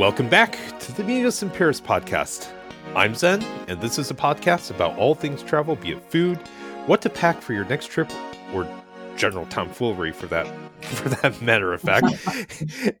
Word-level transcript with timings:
Welcome 0.00 0.30
back 0.30 0.56
to 0.78 0.92
the 0.92 1.04
Meet 1.04 1.26
Us 1.26 1.42
in 1.42 1.50
Paris 1.50 1.78
podcast. 1.78 2.50
I'm 2.96 3.14
Zen, 3.14 3.42
and 3.68 3.78
this 3.82 3.98
is 3.98 4.10
a 4.10 4.14
podcast 4.14 4.70
about 4.70 4.96
all 4.96 5.14
things 5.14 5.42
travel, 5.42 5.76
be 5.76 5.90
it 5.90 6.02
food, 6.10 6.38
what 6.86 7.02
to 7.02 7.10
pack 7.10 7.42
for 7.42 7.52
your 7.52 7.66
next 7.66 7.88
trip, 7.88 8.10
or 8.54 8.66
general 9.14 9.44
tomfoolery 9.44 10.12
for 10.12 10.26
that 10.28 10.46
for 10.80 11.10
that 11.10 11.42
matter 11.42 11.74
of 11.74 11.82
fact. 11.82 12.06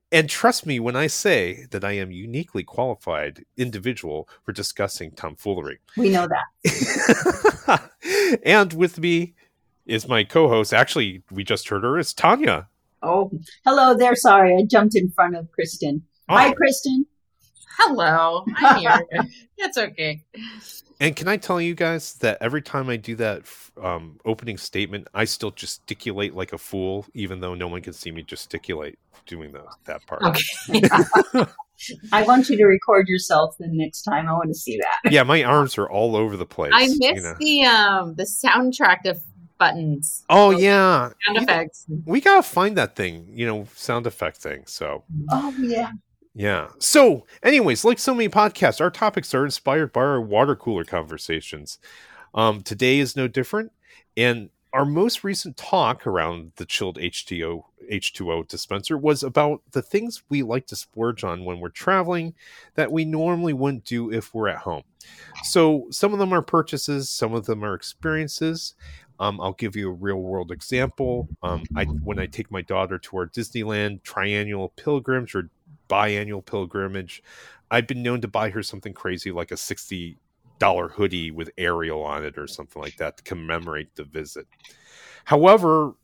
and 0.12 0.28
trust 0.28 0.66
me 0.66 0.78
when 0.78 0.94
I 0.94 1.06
say 1.06 1.64
that 1.70 1.84
I 1.84 1.92
am 1.92 2.10
uniquely 2.10 2.64
qualified 2.64 3.46
individual 3.56 4.28
for 4.44 4.52
discussing 4.52 5.12
tomfoolery. 5.12 5.78
We 5.96 6.10
know 6.10 6.28
that. 6.28 7.90
and 8.44 8.74
with 8.74 8.98
me 8.98 9.32
is 9.86 10.06
my 10.06 10.22
co-host. 10.22 10.74
Actually, 10.74 11.22
we 11.30 11.44
just 11.44 11.70
heard 11.70 11.82
her. 11.82 11.98
It's 11.98 12.12
Tanya. 12.12 12.68
Oh, 13.02 13.30
hello 13.64 13.96
there. 13.96 14.14
Sorry, 14.14 14.54
I 14.54 14.66
jumped 14.66 14.94
in 14.94 15.10
front 15.10 15.34
of 15.34 15.50
Kristen. 15.50 16.02
Oh. 16.30 16.36
Hi, 16.36 16.52
Kristen. 16.52 17.04
Hello. 17.76 18.44
I'm 18.58 18.78
here. 18.80 19.00
That's 19.58 19.76
okay. 19.76 20.22
And 21.00 21.16
can 21.16 21.26
I 21.26 21.36
tell 21.36 21.60
you 21.60 21.74
guys 21.74 22.14
that 22.18 22.38
every 22.40 22.62
time 22.62 22.88
I 22.88 22.98
do 22.98 23.16
that 23.16 23.42
um, 23.82 24.20
opening 24.24 24.56
statement, 24.56 25.08
I 25.12 25.24
still 25.24 25.50
gesticulate 25.50 26.32
like 26.36 26.52
a 26.52 26.58
fool, 26.58 27.04
even 27.14 27.40
though 27.40 27.54
no 27.54 27.66
one 27.66 27.82
can 27.82 27.92
see 27.92 28.12
me 28.12 28.22
gesticulate 28.22 28.96
doing 29.26 29.50
the, 29.50 29.64
that 29.86 30.06
part. 30.06 30.22
Okay. 30.22 30.82
I 32.12 32.22
want 32.22 32.48
you 32.48 32.56
to 32.58 32.64
record 32.64 33.08
yourself 33.08 33.56
the 33.58 33.66
next 33.68 34.02
time. 34.02 34.28
I 34.28 34.32
want 34.32 34.50
to 34.50 34.54
see 34.54 34.78
that. 34.78 35.10
Yeah, 35.10 35.24
my 35.24 35.42
arms 35.42 35.78
are 35.78 35.90
all 35.90 36.14
over 36.14 36.36
the 36.36 36.46
place. 36.46 36.70
I 36.72 36.86
miss 36.86 37.00
you 37.00 37.22
know. 37.22 37.34
the 37.40 37.64
um 37.64 38.14
the 38.14 38.22
soundtrack 38.22 39.04
of 39.06 39.18
buttons. 39.58 40.24
Oh 40.30 40.50
yeah, 40.50 41.10
sound 41.26 41.38
effects. 41.38 41.86
we 42.04 42.20
gotta 42.20 42.44
find 42.44 42.76
that 42.76 42.94
thing, 42.94 43.32
you 43.32 43.46
know, 43.46 43.66
sound 43.74 44.06
effect 44.06 44.36
thing. 44.36 44.62
So. 44.66 45.02
Oh 45.30 45.52
yeah. 45.58 45.92
Yeah. 46.34 46.68
So, 46.78 47.26
anyways, 47.42 47.84
like 47.84 47.98
so 47.98 48.14
many 48.14 48.28
podcasts, 48.28 48.80
our 48.80 48.90
topics 48.90 49.34
are 49.34 49.44
inspired 49.44 49.92
by 49.92 50.02
our 50.02 50.20
water 50.20 50.54
cooler 50.54 50.84
conversations. 50.84 51.78
Um, 52.34 52.62
today 52.62 52.98
is 53.00 53.16
no 53.16 53.26
different, 53.26 53.72
and 54.16 54.50
our 54.72 54.84
most 54.84 55.24
recent 55.24 55.56
talk 55.56 56.06
around 56.06 56.52
the 56.56 56.64
chilled 56.64 56.98
H2O 56.98 57.64
H2O 57.90 58.46
dispenser 58.46 58.96
was 58.96 59.24
about 59.24 59.62
the 59.72 59.82
things 59.82 60.22
we 60.28 60.42
like 60.42 60.66
to 60.68 60.76
splurge 60.76 61.24
on 61.24 61.44
when 61.44 61.58
we're 61.58 61.70
traveling 61.70 62.34
that 62.74 62.92
we 62.92 63.04
normally 63.04 63.52
wouldn't 63.52 63.84
do 63.84 64.12
if 64.12 64.32
we're 64.32 64.48
at 64.48 64.58
home. 64.58 64.84
So 65.42 65.86
some 65.90 66.12
of 66.12 66.20
them 66.20 66.32
are 66.32 66.42
purchases, 66.42 67.08
some 67.08 67.34
of 67.34 67.46
them 67.46 67.64
are 67.64 67.74
experiences. 67.74 68.74
Um, 69.18 69.40
I'll 69.40 69.52
give 69.52 69.76
you 69.76 69.90
a 69.90 69.94
real 69.94 70.16
world 70.16 70.50
example. 70.50 71.28
Um, 71.42 71.64
I 71.76 71.84
when 71.84 72.18
I 72.18 72.26
take 72.26 72.50
my 72.50 72.62
daughter 72.62 72.98
to 72.98 73.16
our 73.18 73.26
Disneyland 73.26 74.02
triennial 74.02 74.70
pilgrims 74.76 75.34
or 75.34 75.50
biannual 75.90 76.44
pilgrimage. 76.44 77.22
I've 77.70 77.86
been 77.86 78.02
known 78.02 78.20
to 78.22 78.28
buy 78.28 78.50
her 78.50 78.62
something 78.62 78.92
crazy 78.92 79.32
like 79.32 79.50
a 79.50 79.56
sixty 79.56 80.16
dollar 80.58 80.88
hoodie 80.88 81.30
with 81.30 81.50
Ariel 81.58 82.02
on 82.02 82.24
it 82.24 82.38
or 82.38 82.46
something 82.46 82.80
like 82.80 82.96
that 82.96 83.16
to 83.16 83.22
commemorate 83.24 83.94
the 83.96 84.04
visit. 84.04 84.46
However, 85.24 85.94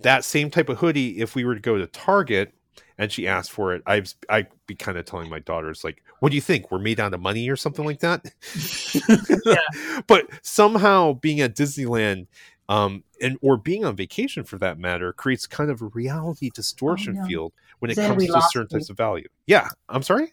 that 0.00 0.24
same 0.24 0.50
type 0.50 0.68
of 0.68 0.78
hoodie, 0.78 1.20
if 1.20 1.34
we 1.34 1.44
were 1.44 1.54
to 1.54 1.60
go 1.60 1.78
to 1.78 1.86
Target 1.86 2.52
and 2.98 3.10
she 3.10 3.26
asked 3.26 3.50
for 3.50 3.74
it, 3.74 3.82
I'd, 3.86 4.12
I'd 4.28 4.48
be 4.66 4.74
kind 4.74 4.98
of 4.98 5.04
telling 5.04 5.30
my 5.30 5.38
daughters, 5.40 5.82
like, 5.82 6.02
what 6.20 6.30
do 6.30 6.36
you 6.36 6.40
think? 6.40 6.70
We're 6.70 6.78
made 6.78 7.00
out 7.00 7.14
of 7.14 7.20
money 7.20 7.48
or 7.48 7.56
something 7.56 7.84
like 7.84 8.00
that? 8.00 8.24
But 10.06 10.26
somehow 10.42 11.14
being 11.14 11.40
at 11.40 11.56
Disneyland 11.56 12.26
um, 12.68 13.04
and 13.20 13.38
or 13.40 13.56
being 13.56 13.84
on 13.84 13.96
vacation 13.96 14.44
for 14.44 14.58
that 14.58 14.78
matter 14.78 15.12
creates 15.12 15.46
kind 15.46 15.70
of 15.70 15.80
a 15.80 15.86
reality 15.86 16.50
distortion 16.54 17.16
oh, 17.16 17.22
no. 17.22 17.26
field 17.26 17.52
when 17.78 17.90
it 17.90 17.96
comes 17.96 18.26
to 18.26 18.42
certain 18.50 18.68
types 18.68 18.90
of 18.90 18.96
value. 18.96 19.28
Yeah, 19.46 19.68
I'm 19.88 20.02
sorry. 20.02 20.32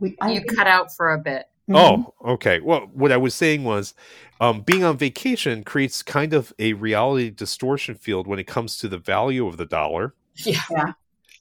We, 0.00 0.16
I, 0.20 0.32
you 0.32 0.44
cut 0.44 0.66
out 0.66 0.94
for 0.94 1.12
a 1.12 1.18
bit. 1.18 1.46
Mm-hmm. 1.68 1.76
Oh, 1.76 2.32
okay. 2.32 2.60
Well, 2.60 2.90
what 2.92 3.10
I 3.10 3.16
was 3.16 3.34
saying 3.34 3.64
was, 3.64 3.94
um, 4.40 4.60
being 4.60 4.84
on 4.84 4.96
vacation 4.96 5.64
creates 5.64 6.02
kind 6.02 6.32
of 6.32 6.52
a 6.58 6.74
reality 6.74 7.30
distortion 7.30 7.96
field 7.96 8.26
when 8.26 8.38
it 8.38 8.46
comes 8.46 8.78
to 8.78 8.88
the 8.88 8.98
value 8.98 9.46
of 9.46 9.56
the 9.56 9.66
dollar. 9.66 10.14
Yeah. 10.36 10.92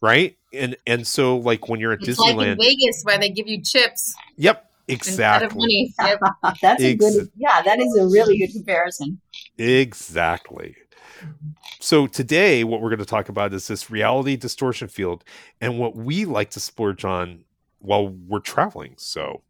Right. 0.01 0.38
And 0.53 0.77
and 0.88 1.06
so 1.06 1.38
like 1.38 1.67
when 1.67 1.79
you're 1.79 1.91
at 1.91 2.01
it's 2.01 2.19
Disneyland, 2.19 2.35
like 2.35 2.47
in 2.47 2.57
Vegas 2.57 3.03
where 3.03 3.17
they 3.17 3.29
give 3.29 3.47
you 3.47 3.62
chips. 3.62 4.16
Yep. 4.38 4.69
Exactly. 4.88 5.94
Yep. 6.00 6.19
That's 6.62 6.83
Ex- 6.83 6.94
a 6.94 6.95
good. 6.95 7.31
Yeah, 7.35 7.62
that 7.63 7.79
is 7.79 7.97
a 7.97 8.06
really 8.06 8.38
good 8.38 8.51
comparison. 8.53 9.19
Exactly. 9.57 10.75
Mm-hmm. 11.19 11.49
So 11.79 12.07
today, 12.07 12.63
what 12.63 12.81
we're 12.81 12.89
going 12.89 12.99
to 12.99 13.05
talk 13.05 13.29
about 13.29 13.53
is 13.53 13.67
this 13.67 13.89
reality 13.89 14.35
distortion 14.35 14.88
field 14.88 15.23
and 15.61 15.79
what 15.79 15.95
we 15.95 16.25
like 16.25 16.49
to 16.51 16.59
splurge 16.59 17.05
on 17.05 17.45
while 17.79 18.07
we're 18.07 18.39
traveling. 18.39 18.95
So, 18.97 19.41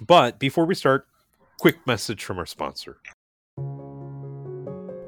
but 0.00 0.38
before 0.38 0.66
we 0.66 0.74
start, 0.74 1.06
quick 1.58 1.86
message 1.86 2.24
from 2.24 2.38
our 2.38 2.46
sponsor. 2.46 2.98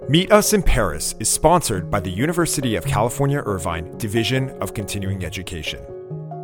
Meet 0.08 0.32
Us 0.32 0.54
in 0.54 0.62
Paris 0.62 1.14
is 1.20 1.28
sponsored 1.28 1.90
by 1.90 2.00
the 2.00 2.10
University 2.10 2.76
of 2.76 2.86
California 2.86 3.42
Irvine 3.44 3.94
Division 3.98 4.50
of 4.62 4.72
Continuing 4.72 5.22
Education. 5.22 5.84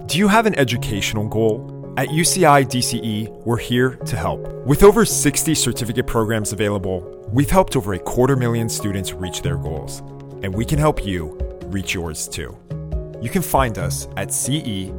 Do 0.04 0.18
you 0.18 0.28
have 0.28 0.44
an 0.44 0.54
educational 0.58 1.26
goal? 1.26 1.73
At 1.96 2.08
UCI 2.08 2.66
DCE, 2.66 3.30
we're 3.46 3.56
here 3.56 3.90
to 3.90 4.16
help. 4.16 4.48
With 4.66 4.82
over 4.82 5.04
60 5.04 5.54
certificate 5.54 6.08
programs 6.08 6.52
available, 6.52 7.24
we've 7.32 7.48
helped 7.48 7.76
over 7.76 7.94
a 7.94 8.00
quarter 8.00 8.34
million 8.34 8.68
students 8.68 9.12
reach 9.12 9.42
their 9.42 9.56
goals, 9.56 10.00
and 10.42 10.52
we 10.52 10.64
can 10.64 10.80
help 10.80 11.06
you 11.06 11.38
reach 11.66 11.94
yours 11.94 12.26
too. 12.26 12.58
You 13.22 13.30
can 13.30 13.42
find 13.42 13.78
us 13.78 14.08
at 14.16 14.32
ce.uci.edu. 14.32 14.98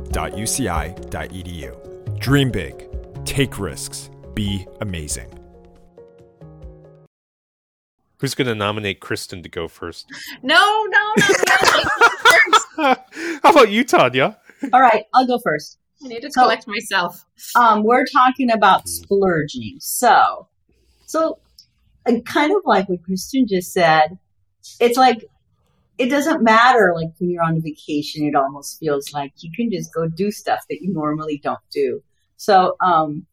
Dream 2.17 2.49
big, 2.49 2.87
take 3.25 3.59
risks, 3.59 4.09
be 4.33 4.65
amazing. 4.79 5.37
Who's 8.19 8.35
going 8.35 8.47
to 8.47 8.55
nominate 8.55 9.01
Kristen 9.01 9.43
to 9.43 9.49
go 9.49 9.67
first? 9.67 10.09
No, 10.41 10.85
no, 10.87 11.13
no. 12.77 12.95
How 13.43 13.49
about 13.49 13.69
you, 13.69 13.83
Tanya? 13.83 14.37
All 14.71 14.79
right, 14.79 15.03
I'll 15.13 15.27
go 15.27 15.39
first. 15.39 15.77
I 16.03 16.07
need 16.07 16.21
to 16.21 16.31
so, 16.31 16.41
collect 16.41 16.67
myself. 16.67 17.25
Um, 17.55 17.83
we're 17.83 18.05
talking 18.05 18.51
about 18.51 18.87
splurging. 18.87 19.77
So, 19.79 20.47
so 21.05 21.39
and 22.05 22.25
kind 22.25 22.51
of 22.55 22.61
like 22.65 22.87
what 22.89 23.03
Kristen 23.03 23.47
just 23.47 23.73
said, 23.73 24.17
it's 24.79 24.97
like 24.97 25.25
it 25.97 26.09
doesn't 26.09 26.43
matter. 26.43 26.93
Like 26.95 27.11
when 27.19 27.29
you're 27.29 27.43
on 27.43 27.57
a 27.57 27.61
vacation, 27.61 28.25
it 28.25 28.35
almost 28.35 28.79
feels 28.79 29.13
like 29.13 29.31
you 29.39 29.51
can 29.55 29.71
just 29.71 29.93
go 29.93 30.07
do 30.07 30.31
stuff 30.31 30.61
that 30.69 30.81
you 30.81 30.93
normally 30.93 31.39
don't 31.43 31.59
do. 31.71 32.03
So, 32.37 32.75
um, 32.85 33.25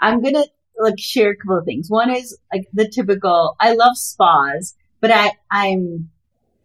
I'm 0.00 0.22
gonna 0.22 0.46
like 0.78 0.98
share 0.98 1.30
a 1.30 1.36
couple 1.36 1.58
of 1.58 1.64
things. 1.64 1.90
One 1.90 2.10
is 2.10 2.36
like 2.52 2.66
the 2.72 2.88
typical. 2.88 3.56
I 3.60 3.74
love 3.74 3.96
spas, 3.96 4.74
but 5.00 5.10
I 5.10 5.32
I'm 5.50 6.10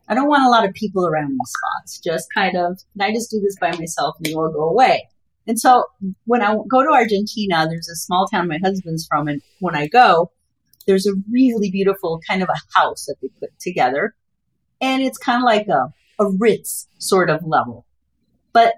I 0.07 0.13
don't 0.13 0.27
want 0.27 0.45
a 0.45 0.49
lot 0.49 0.67
of 0.67 0.73
people 0.73 1.07
around 1.07 1.31
me 1.31 1.39
spas. 1.45 1.99
Just 1.99 2.27
kind 2.33 2.55
of, 2.55 2.79
I 2.99 3.11
just 3.11 3.31
do 3.31 3.39
this 3.39 3.57
by 3.59 3.71
myself 3.71 4.15
and 4.17 4.27
it 4.27 4.35
will 4.35 4.51
go 4.51 4.69
away? 4.69 5.09
And 5.47 5.59
so 5.59 5.85
when 6.25 6.41
I 6.41 6.55
go 6.69 6.83
to 6.83 6.91
Argentina, 6.91 7.67
there's 7.69 7.89
a 7.89 7.95
small 7.95 8.27
town 8.27 8.47
my 8.47 8.59
husband's 8.63 9.05
from. 9.05 9.27
And 9.27 9.41
when 9.59 9.75
I 9.75 9.87
go, 9.87 10.31
there's 10.87 11.07
a 11.07 11.13
really 11.31 11.71
beautiful 11.71 12.19
kind 12.27 12.41
of 12.43 12.49
a 12.49 12.79
house 12.79 13.05
that 13.05 13.15
they 13.21 13.29
put 13.39 13.51
together. 13.59 14.15
And 14.81 15.01
it's 15.01 15.17
kind 15.17 15.41
of 15.41 15.45
like 15.45 15.67
a, 15.67 15.93
a 16.19 16.29
Ritz 16.31 16.87
sort 16.99 17.29
of 17.29 17.45
level. 17.45 17.85
But 18.53 18.73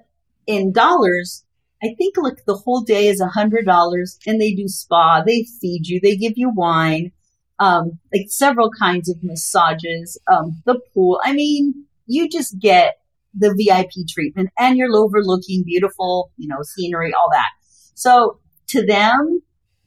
in 0.46 0.72
dollars, 0.72 1.44
I 1.84 1.94
think 1.98 2.16
like 2.18 2.46
the 2.46 2.56
whole 2.56 2.82
day 2.82 3.08
is 3.08 3.22
a 3.22 3.28
hundred 3.28 3.66
dollars 3.66 4.18
and 4.26 4.42
they 4.42 4.54
do 4.54 4.68
spa, 4.68 5.22
they 5.24 5.46
feed 5.62 5.88
you, 5.88 6.00
they 6.02 6.16
give 6.16 6.34
you 6.36 6.50
wine, 6.50 7.12
um, 7.60 8.00
like 8.14 8.28
several 8.30 8.72
kinds 8.72 9.10
of 9.10 9.24
massages, 9.24 10.20
um, 10.32 10.62
the 10.66 10.80
pool. 10.94 11.20
I 11.24 11.34
mean, 11.34 11.86
you 12.08 12.30
just 12.30 12.58
get 12.60 12.98
the 13.34 13.54
VIP 13.54 14.08
treatment 14.10 14.50
and 14.58 14.78
you're 14.78 14.96
overlooking 14.96 15.64
beautiful, 15.66 16.32
you 16.38 16.48
know, 16.48 16.58
scenery, 16.64 17.14
all 17.14 17.30
that. 17.32 17.50
So 17.94 18.40
to 18.70 18.86
them, 18.86 19.42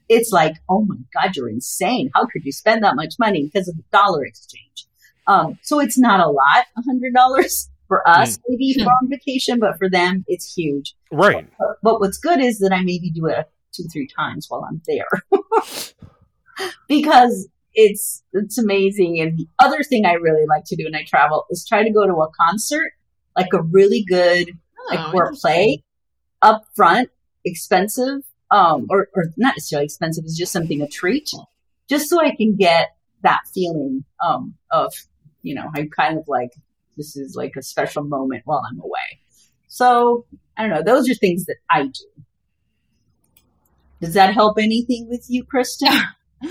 it's 0.08 0.32
like, 0.32 0.56
oh 0.68 0.84
my 0.84 0.96
God, 1.14 1.36
you're 1.36 1.48
insane. 1.48 2.10
How 2.14 2.26
could 2.26 2.44
you 2.44 2.52
spend 2.52 2.82
that 2.82 2.96
much 2.96 3.14
money 3.18 3.44
because 3.44 3.68
of 3.68 3.76
the 3.76 3.84
dollar 3.92 4.24
exchange? 4.24 4.86
Um, 5.26 5.58
so 5.62 5.78
it's 5.78 5.98
not 5.98 6.20
a 6.20 6.28
lot, 6.28 6.66
a 6.76 6.82
hundred 6.82 7.14
dollars 7.14 7.70
for 7.86 8.06
us, 8.08 8.36
mm. 8.36 8.42
maybe 8.48 8.74
for 8.74 8.90
on 8.90 9.08
vacation, 9.08 9.60
but 9.60 9.78
for 9.78 9.88
them, 9.88 10.24
it's 10.26 10.52
huge. 10.52 10.94
Right. 11.12 11.48
But, 11.58 11.68
but 11.82 12.00
what's 12.00 12.18
good 12.18 12.40
is 12.40 12.58
that 12.58 12.72
I 12.72 12.82
maybe 12.82 13.10
do 13.10 13.26
it 13.26 13.48
two, 13.72 13.84
three 13.92 14.08
times 14.16 14.46
while 14.48 14.66
I'm 14.68 14.82
there 14.86 15.08
because 16.88 17.48
it's, 17.74 18.24
it's 18.32 18.58
amazing. 18.58 19.20
And 19.20 19.38
the 19.38 19.48
other 19.60 19.82
thing 19.84 20.06
I 20.06 20.14
really 20.14 20.46
like 20.48 20.64
to 20.66 20.76
do 20.76 20.84
when 20.84 20.96
I 20.96 21.04
travel 21.04 21.46
is 21.50 21.64
try 21.64 21.84
to 21.84 21.92
go 21.92 22.06
to 22.06 22.14
a 22.14 22.28
concert 22.48 22.92
like 23.36 23.52
a 23.52 23.62
really 23.62 24.04
good 24.08 24.50
oh, 24.78 24.94
like 24.94 25.14
or 25.14 25.32
play 25.32 25.82
up 26.42 26.64
front, 26.74 27.10
expensive, 27.44 28.22
um, 28.50 28.86
or, 28.90 29.08
or 29.14 29.26
not 29.36 29.54
necessarily 29.56 29.84
expensive, 29.84 30.24
it's 30.24 30.36
just 30.36 30.52
something 30.52 30.82
a 30.82 30.88
treat, 30.88 31.30
just 31.88 32.08
so 32.08 32.20
I 32.20 32.34
can 32.34 32.56
get 32.56 32.96
that 33.22 33.40
feeling 33.52 34.04
um, 34.24 34.54
of, 34.70 34.92
you 35.42 35.54
know, 35.54 35.70
I'm 35.74 35.88
kind 35.90 36.18
of 36.18 36.26
like 36.26 36.50
this 36.96 37.16
is 37.16 37.34
like 37.36 37.56
a 37.56 37.62
special 37.62 38.02
moment 38.02 38.42
while 38.44 38.62
I'm 38.68 38.80
away. 38.80 39.20
So 39.68 40.26
I 40.56 40.62
don't 40.62 40.70
know. 40.70 40.82
Those 40.82 41.08
are 41.08 41.14
things 41.14 41.46
that 41.46 41.56
I 41.70 41.84
do. 41.84 42.22
Does 44.00 44.14
that 44.14 44.34
help 44.34 44.58
anything 44.58 45.08
with 45.08 45.26
you, 45.28 45.44
Kristen? 45.44 45.88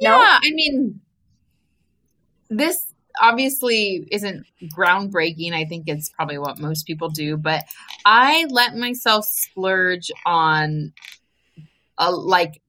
Yeah, 0.00 0.38
I 0.42 0.50
mean, 0.52 1.00
this 2.48 2.89
obviously 3.20 4.06
isn't 4.10 4.46
groundbreaking. 4.76 5.52
I 5.52 5.64
think 5.64 5.84
it's 5.86 6.08
probably 6.08 6.38
what 6.38 6.58
most 6.58 6.86
people 6.86 7.08
do, 7.08 7.36
but 7.36 7.64
I 8.04 8.46
let 8.50 8.76
myself 8.76 9.24
splurge 9.26 10.10
on 10.26 10.92
a 11.98 12.10
like 12.10 12.60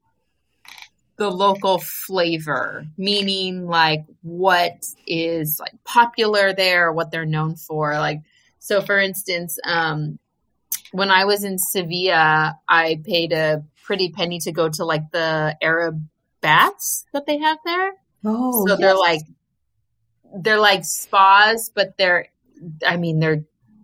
the 1.17 1.29
local 1.29 1.77
flavor, 1.79 2.85
meaning 2.97 3.67
like 3.67 4.05
what 4.23 4.85
is 5.05 5.59
like 5.59 5.73
popular 5.83 6.53
there, 6.53 6.91
what 6.91 7.11
they're 7.11 7.25
known 7.25 7.55
for. 7.55 7.93
Like, 7.93 8.21
so 8.59 8.81
for 8.81 8.99
instance, 8.99 9.59
um, 9.65 10.17
when 10.91 11.11
I 11.11 11.25
was 11.25 11.43
in 11.43 11.57
Sevilla, 11.57 12.55
I 12.67 13.01
paid 13.05 13.33
a 13.33 13.63
pretty 13.83 14.09
penny 14.09 14.39
to 14.39 14.51
go 14.51 14.69
to 14.69 14.83
like 14.83 15.11
the 15.11 15.55
Arab 15.61 16.03
baths 16.41 17.05
that 17.13 17.25
they 17.25 17.37
have 17.37 17.59
there. 17.65 17.93
Oh, 18.25 18.67
so 18.67 18.75
they're 18.75 18.97
like 18.97 19.21
they're 20.33 20.59
like 20.59 20.85
spas, 20.85 21.69
but 21.73 21.97
they're 21.97 22.27
I 22.85 22.97
mean 22.97 23.19
they're 23.19 23.43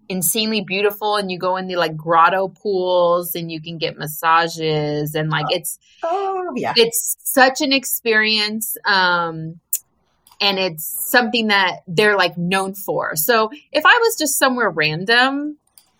insanely 0.10 0.62
beautiful 0.62 1.16
and 1.18 1.32
you 1.32 1.38
go 1.38 1.58
in 1.58 1.68
the 1.68 1.76
like 1.76 1.96
grotto 1.96 2.48
pools 2.48 3.36
and 3.36 3.52
you 3.52 3.62
can 3.62 3.78
get 3.78 3.98
massages 3.98 5.16
and 5.16 5.30
like 5.30 5.46
it's 5.50 5.80
oh 6.04 6.54
yeah. 6.56 6.74
it's 6.78 7.18
such 7.24 7.62
an 7.62 7.74
experience 7.74 8.78
um 8.86 9.60
and 10.40 10.60
it's 10.60 10.86
something 10.86 11.48
that 11.48 11.80
they're 11.88 12.16
like 12.16 12.38
known 12.38 12.74
for. 12.74 13.16
So 13.16 13.50
if 13.72 13.86
i 13.86 14.00
was 14.02 14.18
just 14.18 14.38
somewhere 14.38 14.70
random 14.70 15.58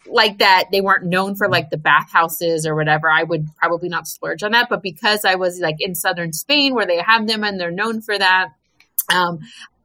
like 0.10 0.38
that 0.38 0.70
they 0.72 0.80
weren't 0.80 1.04
known 1.04 1.36
for 1.36 1.50
like 1.50 1.70
the 1.70 1.78
bathhouses 1.78 2.66
or 2.66 2.76
whatever 2.76 3.10
i 3.10 3.24
would 3.24 3.46
probably 3.58 3.90
not 3.90 4.08
splurge 4.08 4.42
on 4.42 4.52
that. 4.52 4.70
But 4.70 4.82
because 4.82 5.26
i 5.26 5.36
was 5.36 5.60
like 5.60 5.78
in 5.80 5.96
southern 5.96 6.32
spain 6.32 6.74
where 6.74 6.86
they 6.86 7.02
have 7.02 7.28
them 7.28 7.44
and 7.44 7.60
they're 7.60 7.72
known 7.72 8.02
for 8.02 8.18
that 8.18 8.50
um 9.14 9.40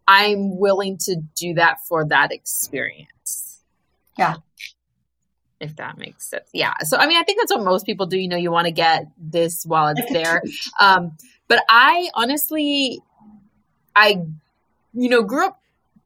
i'm 0.08 0.58
willing 0.58 0.96
to 0.99 1.16
do 1.37 1.54
that 1.54 1.78
for 1.88 2.06
that 2.06 2.32
experience 2.32 3.60
Yeah. 4.19 4.37
if 5.60 5.76
that 5.76 5.99
makes 5.99 6.28
sense 6.28 6.49
yeah 6.52 6.75
so 6.81 6.96
i 6.96 7.06
mean 7.06 7.16
i 7.19 7.22
think 7.22 7.40
that's 7.40 7.52
what 7.52 7.64
most 7.64 7.87
people 7.87 8.06
do 8.06 8.19
you 8.19 8.28
know 8.28 8.37
you 8.37 8.50
want 8.50 8.66
to 8.66 8.72
get 8.72 9.06
this 9.19 9.64
while 9.64 9.94
it's 9.96 10.12
there 10.12 10.43
um 10.81 11.16
but 11.49 11.62
i 11.69 12.08
honestly 12.14 13.00
i 13.96 14.20
you 14.94 15.08
know 15.08 15.22
grew 15.22 15.46
up 15.46 15.58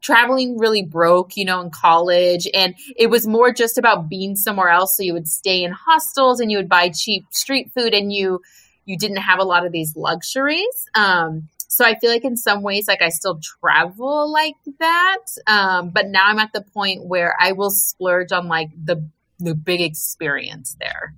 traveling 0.02 0.56
really 0.56 0.82
broke, 0.84 1.36
you 1.36 1.44
know, 1.44 1.60
in 1.60 1.70
college. 1.70 2.46
And 2.54 2.74
it 2.96 3.08
was 3.08 3.26
more 3.26 3.52
just 3.52 3.76
about 3.76 4.08
being 4.08 4.36
somewhere 4.36 4.68
else. 4.68 4.96
So 4.96 5.02
you 5.02 5.12
would 5.14 5.26
stay 5.26 5.64
in 5.64 5.72
hostels 5.72 6.38
and 6.38 6.50
you 6.50 6.58
would 6.58 6.68
buy 6.68 6.90
cheap 6.90 7.24
street 7.32 7.72
food 7.74 7.92
and 7.92 8.12
you 8.12 8.40
you 8.84 8.96
didn't 8.96 9.16
have 9.16 9.40
a 9.40 9.44
lot 9.44 9.66
of 9.66 9.72
these 9.72 9.96
luxuries. 9.96 10.88
Um, 10.94 11.48
so 11.68 11.84
I 11.84 11.98
feel 11.98 12.10
like 12.10 12.24
in 12.24 12.36
some 12.36 12.62
ways, 12.62 12.88
like 12.88 13.02
I 13.02 13.08
still 13.08 13.40
travel 13.60 14.30
like 14.32 14.54
that. 14.78 15.18
Um, 15.46 15.90
but 15.90 16.08
now 16.08 16.26
I'm 16.26 16.38
at 16.38 16.52
the 16.52 16.62
point 16.62 17.04
where 17.04 17.36
I 17.40 17.52
will 17.52 17.70
splurge 17.70 18.32
on 18.32 18.48
like 18.48 18.70
the 18.82 19.08
the 19.38 19.54
big 19.54 19.80
experience 19.80 20.76
there. 20.80 21.14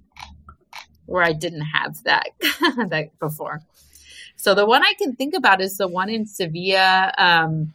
Where 1.06 1.22
I 1.22 1.32
didn't 1.32 1.62
have 1.62 2.02
that 2.04 2.28
that 2.90 3.18
before. 3.18 3.62
So 4.36 4.54
the 4.54 4.66
one 4.66 4.82
I 4.84 4.92
can 4.98 5.16
think 5.16 5.34
about 5.34 5.60
is 5.60 5.76
the 5.76 5.88
one 5.88 6.10
in 6.10 6.26
Sevilla. 6.26 7.12
Um, 7.18 7.74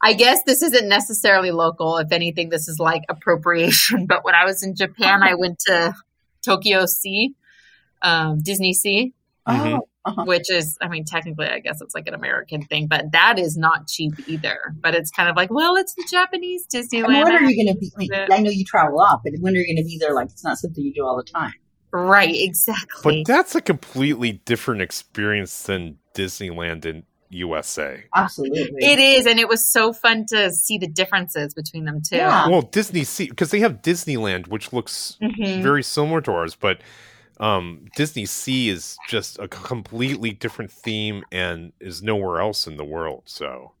I 0.00 0.12
guess 0.12 0.44
this 0.44 0.62
isn't 0.62 0.88
necessarily 0.88 1.50
local. 1.50 1.96
If 1.98 2.12
anything, 2.12 2.50
this 2.50 2.68
is 2.68 2.78
like 2.78 3.02
appropriation. 3.08 4.06
But 4.12 4.24
when 4.24 4.34
I 4.34 4.44
was 4.44 4.62
in 4.62 4.76
Japan, 4.76 5.22
I 5.22 5.34
went 5.34 5.58
to 5.66 5.92
Tokyo 6.44 6.86
Sea, 6.86 7.34
um, 8.02 8.40
Disney 8.40 8.72
Sea, 8.72 9.12
Mhm. 9.48 9.78
Oh, 9.78 9.88
uh-huh. 10.08 10.24
which 10.24 10.50
is, 10.50 10.76
I 10.80 10.88
mean, 10.88 11.04
technically, 11.04 11.46
I 11.46 11.58
guess 11.60 11.80
it's 11.80 11.94
like 11.94 12.06
an 12.08 12.14
American 12.14 12.62
thing, 12.62 12.86
but 12.86 13.12
that 13.12 13.38
is 13.38 13.56
not 13.56 13.86
cheap 13.88 14.12
either. 14.28 14.58
But 14.80 14.94
it's 14.94 15.10
kind 15.10 15.28
of 15.28 15.36
like, 15.36 15.50
well, 15.50 15.76
it's 15.76 15.94
the 15.94 16.06
Japanese 16.10 16.66
And 16.72 16.84
Disneyland. 16.84 17.24
when 17.24 17.32
are 17.34 17.42
you 17.42 17.64
going 17.64 17.74
to 17.74 17.78
be? 17.78 17.90
I, 17.96 17.98
mean, 17.98 18.32
I 18.32 18.38
know 18.42 18.50
you 18.50 18.64
travel 18.64 19.00
up, 19.00 19.22
but 19.24 19.32
when 19.40 19.54
are 19.54 19.58
you 19.58 19.66
going 19.66 19.82
to 19.84 19.88
be 19.88 19.98
there? 19.98 20.14
Like 20.14 20.26
it's 20.30 20.44
not 20.44 20.58
something 20.58 20.84
you 20.84 20.92
do 20.92 21.04
all 21.04 21.16
the 21.16 21.22
time. 21.30 21.52
Right, 21.90 22.34
exactly. 22.34 23.22
But 23.24 23.32
that's 23.32 23.54
a 23.54 23.60
completely 23.62 24.32
different 24.32 24.82
experience 24.82 25.62
than 25.62 25.98
Disneyland 26.14 26.84
in 26.84 27.04
USA. 27.30 28.04
Absolutely. 28.14 28.72
it 28.78 28.98
is, 28.98 29.26
and 29.26 29.38
it 29.38 29.48
was 29.48 29.66
so 29.70 29.92
fun 29.92 30.24
to 30.28 30.50
see 30.50 30.78
the 30.78 30.86
differences 30.88 31.54
between 31.54 31.84
them 31.84 32.00
too. 32.02 32.16
Yeah. 32.16 32.48
Well, 32.48 32.62
Disney 32.62 33.04
Sea 33.04 33.28
because 33.28 33.50
they 33.50 33.60
have 33.60 33.82
Disneyland, 33.82 34.48
which 34.48 34.72
looks 34.72 35.16
Mhm. 35.22 35.62
very 35.62 35.82
similar 35.82 36.20
to 36.22 36.32
ours, 36.32 36.54
but 36.54 36.80
um, 37.40 37.86
Disney 37.96 38.26
Sea 38.26 38.68
is 38.70 38.96
just 39.08 39.38
a 39.38 39.48
completely 39.48 40.30
different 40.32 40.70
theme 40.70 41.22
and 41.32 41.72
is 41.80 42.02
nowhere 42.02 42.40
else 42.40 42.66
in 42.66 42.76
the 42.76 42.84
world. 42.84 43.22
So, 43.26 43.72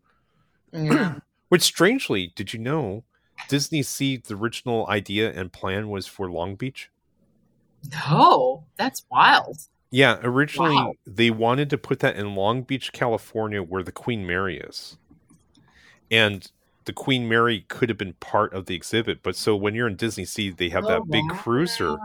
Yeah. 0.72 1.16
which 1.48 1.62
strangely, 1.62 2.32
did 2.36 2.52
you 2.52 2.58
know 2.58 3.04
Disney 3.48 3.82
Sea, 3.82 4.16
the 4.16 4.34
original 4.34 4.86
idea 4.88 5.32
and 5.32 5.52
plan 5.52 5.88
was 5.88 6.06
for 6.06 6.30
Long 6.30 6.54
Beach? 6.56 6.90
No, 7.92 8.64
that's 8.76 9.04
wild. 9.10 9.56
Yeah, 9.90 10.18
originally 10.22 10.74
Wow. 10.74 10.92
they 11.06 11.30
wanted 11.30 11.70
to 11.70 11.78
put 11.78 12.00
that 12.00 12.16
in 12.16 12.34
Long 12.34 12.62
Beach, 12.62 12.92
California, 12.92 13.62
where 13.62 13.82
the 13.82 13.92
Queen 13.92 14.26
Mary 14.26 14.58
is. 14.58 14.98
And 16.10 16.50
the 16.88 16.94
Queen 16.94 17.28
Mary 17.28 17.66
could 17.68 17.90
have 17.90 17.98
been 17.98 18.14
part 18.14 18.54
of 18.54 18.64
the 18.64 18.74
exhibit, 18.74 19.22
but 19.22 19.36
so 19.36 19.54
when 19.54 19.74
you're 19.74 19.86
in 19.86 19.94
Disney 19.96 20.24
Sea, 20.24 20.48
they 20.48 20.70
have 20.70 20.86
that 20.86 21.02
Oh, 21.02 21.04
big 21.04 21.28
cruiser. 21.28 21.98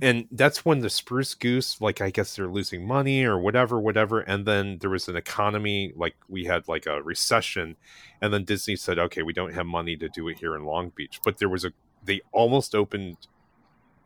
And 0.00 0.26
that's 0.32 0.64
when 0.64 0.80
the 0.80 0.88
Spruce 0.88 1.34
Goose, 1.34 1.82
like 1.82 2.00
I 2.00 2.08
guess 2.08 2.34
they're 2.34 2.48
losing 2.48 2.86
money 2.86 3.26
or 3.26 3.38
whatever, 3.38 3.78
whatever. 3.78 4.20
And 4.20 4.46
then 4.46 4.78
there 4.78 4.88
was 4.88 5.06
an 5.08 5.16
economy, 5.16 5.92
like 5.94 6.16
we 6.28 6.46
had 6.46 6.66
like 6.66 6.86
a 6.86 7.02
recession, 7.02 7.76
and 8.22 8.32
then 8.32 8.44
Disney 8.44 8.74
said, 8.76 8.98
"Okay, 8.98 9.22
we 9.22 9.34
don't 9.34 9.52
have 9.52 9.66
money 9.66 9.96
to 9.98 10.08
do 10.08 10.28
it 10.28 10.38
here 10.38 10.56
in 10.56 10.64
Long 10.64 10.92
Beach." 10.96 11.20
But 11.22 11.36
there 11.38 11.50
was 11.50 11.66
a 11.66 11.72
they 12.02 12.22
almost 12.32 12.74
opened 12.74 13.18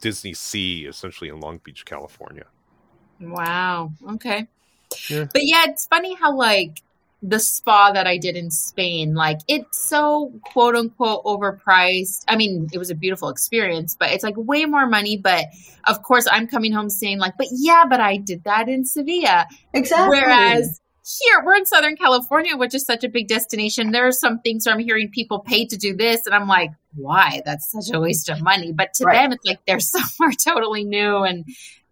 Disney 0.00 0.34
Sea 0.34 0.86
essentially 0.86 1.30
in 1.30 1.40
Long 1.40 1.58
Beach, 1.64 1.84
California. 1.84 2.46
Wow. 3.20 3.92
Okay. 4.12 4.48
Yeah. 5.08 5.26
But 5.32 5.44
yeah, 5.46 5.64
it's 5.68 5.86
funny 5.86 6.14
how 6.14 6.34
like 6.36 6.82
the 7.22 7.38
spa 7.38 7.92
that 7.92 8.06
I 8.06 8.16
did 8.16 8.36
in 8.36 8.50
Spain, 8.50 9.14
like 9.14 9.38
it's 9.46 9.78
so 9.78 10.32
quote 10.52 10.74
unquote 10.74 11.24
overpriced. 11.24 12.24
I 12.28 12.36
mean, 12.36 12.68
it 12.72 12.78
was 12.78 12.90
a 12.90 12.94
beautiful 12.94 13.28
experience, 13.28 13.94
but 13.98 14.10
it's 14.10 14.24
like 14.24 14.34
way 14.36 14.64
more 14.64 14.86
money. 14.86 15.16
But 15.18 15.46
of 15.86 16.02
course, 16.02 16.26
I'm 16.30 16.46
coming 16.46 16.72
home 16.72 16.88
saying 16.88 17.18
like, 17.18 17.34
but 17.36 17.48
yeah, 17.52 17.84
but 17.88 18.00
I 18.00 18.16
did 18.16 18.44
that 18.44 18.68
in 18.68 18.84
Sevilla. 18.84 19.46
exactly. 19.74 20.18
Whereas 20.18 20.80
here, 21.22 21.42
we're 21.44 21.56
in 21.56 21.66
Southern 21.66 21.96
California, 21.96 22.56
which 22.56 22.74
is 22.74 22.84
such 22.84 23.04
a 23.04 23.08
big 23.08 23.26
destination. 23.28 23.90
There 23.90 24.06
are 24.06 24.12
some 24.12 24.38
things 24.40 24.64
where 24.64 24.74
I'm 24.74 24.80
hearing 24.80 25.10
people 25.10 25.40
pay 25.40 25.66
to 25.66 25.76
do 25.76 25.94
this, 25.96 26.24
and 26.26 26.34
I'm 26.34 26.46
like, 26.46 26.70
why? 26.94 27.42
That's 27.44 27.70
such 27.72 27.94
a 27.94 28.00
waste 28.00 28.28
of 28.28 28.40
money. 28.42 28.72
But 28.72 28.94
to 28.94 29.04
Right. 29.04 29.14
them, 29.14 29.32
it's 29.32 29.44
like 29.44 29.58
they're 29.66 29.80
somewhere 29.80 30.32
totally 30.42 30.84
new, 30.84 31.18
and 31.24 31.44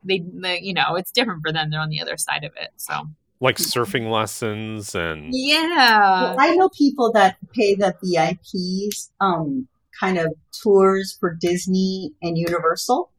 they, 0.04 0.22
they, 0.32 0.60
you 0.60 0.72
know, 0.74 0.94
it's 0.94 1.10
different 1.10 1.42
for 1.44 1.52
them. 1.52 1.70
They're 1.70 1.80
on 1.80 1.88
the 1.90 2.00
other 2.00 2.16
side 2.16 2.44
of 2.44 2.52
it. 2.56 2.70
So, 2.76 3.08
Like 3.40 3.56
surfing 3.56 4.10
lessons 4.10 4.94
and 4.94 5.28
yeah. 5.32 6.22
Well, 6.22 6.36
I 6.38 6.54
know 6.56 6.68
people 6.70 7.12
that 7.12 7.36
pay 7.54 7.74
the 7.76 7.94
VIPs 8.02 9.10
um, 9.20 9.68
kind 10.00 10.18
of 10.18 10.34
tours 10.62 11.16
for 11.20 11.36
Disney 11.40 12.12
and 12.22 12.36
Universal 12.36 13.10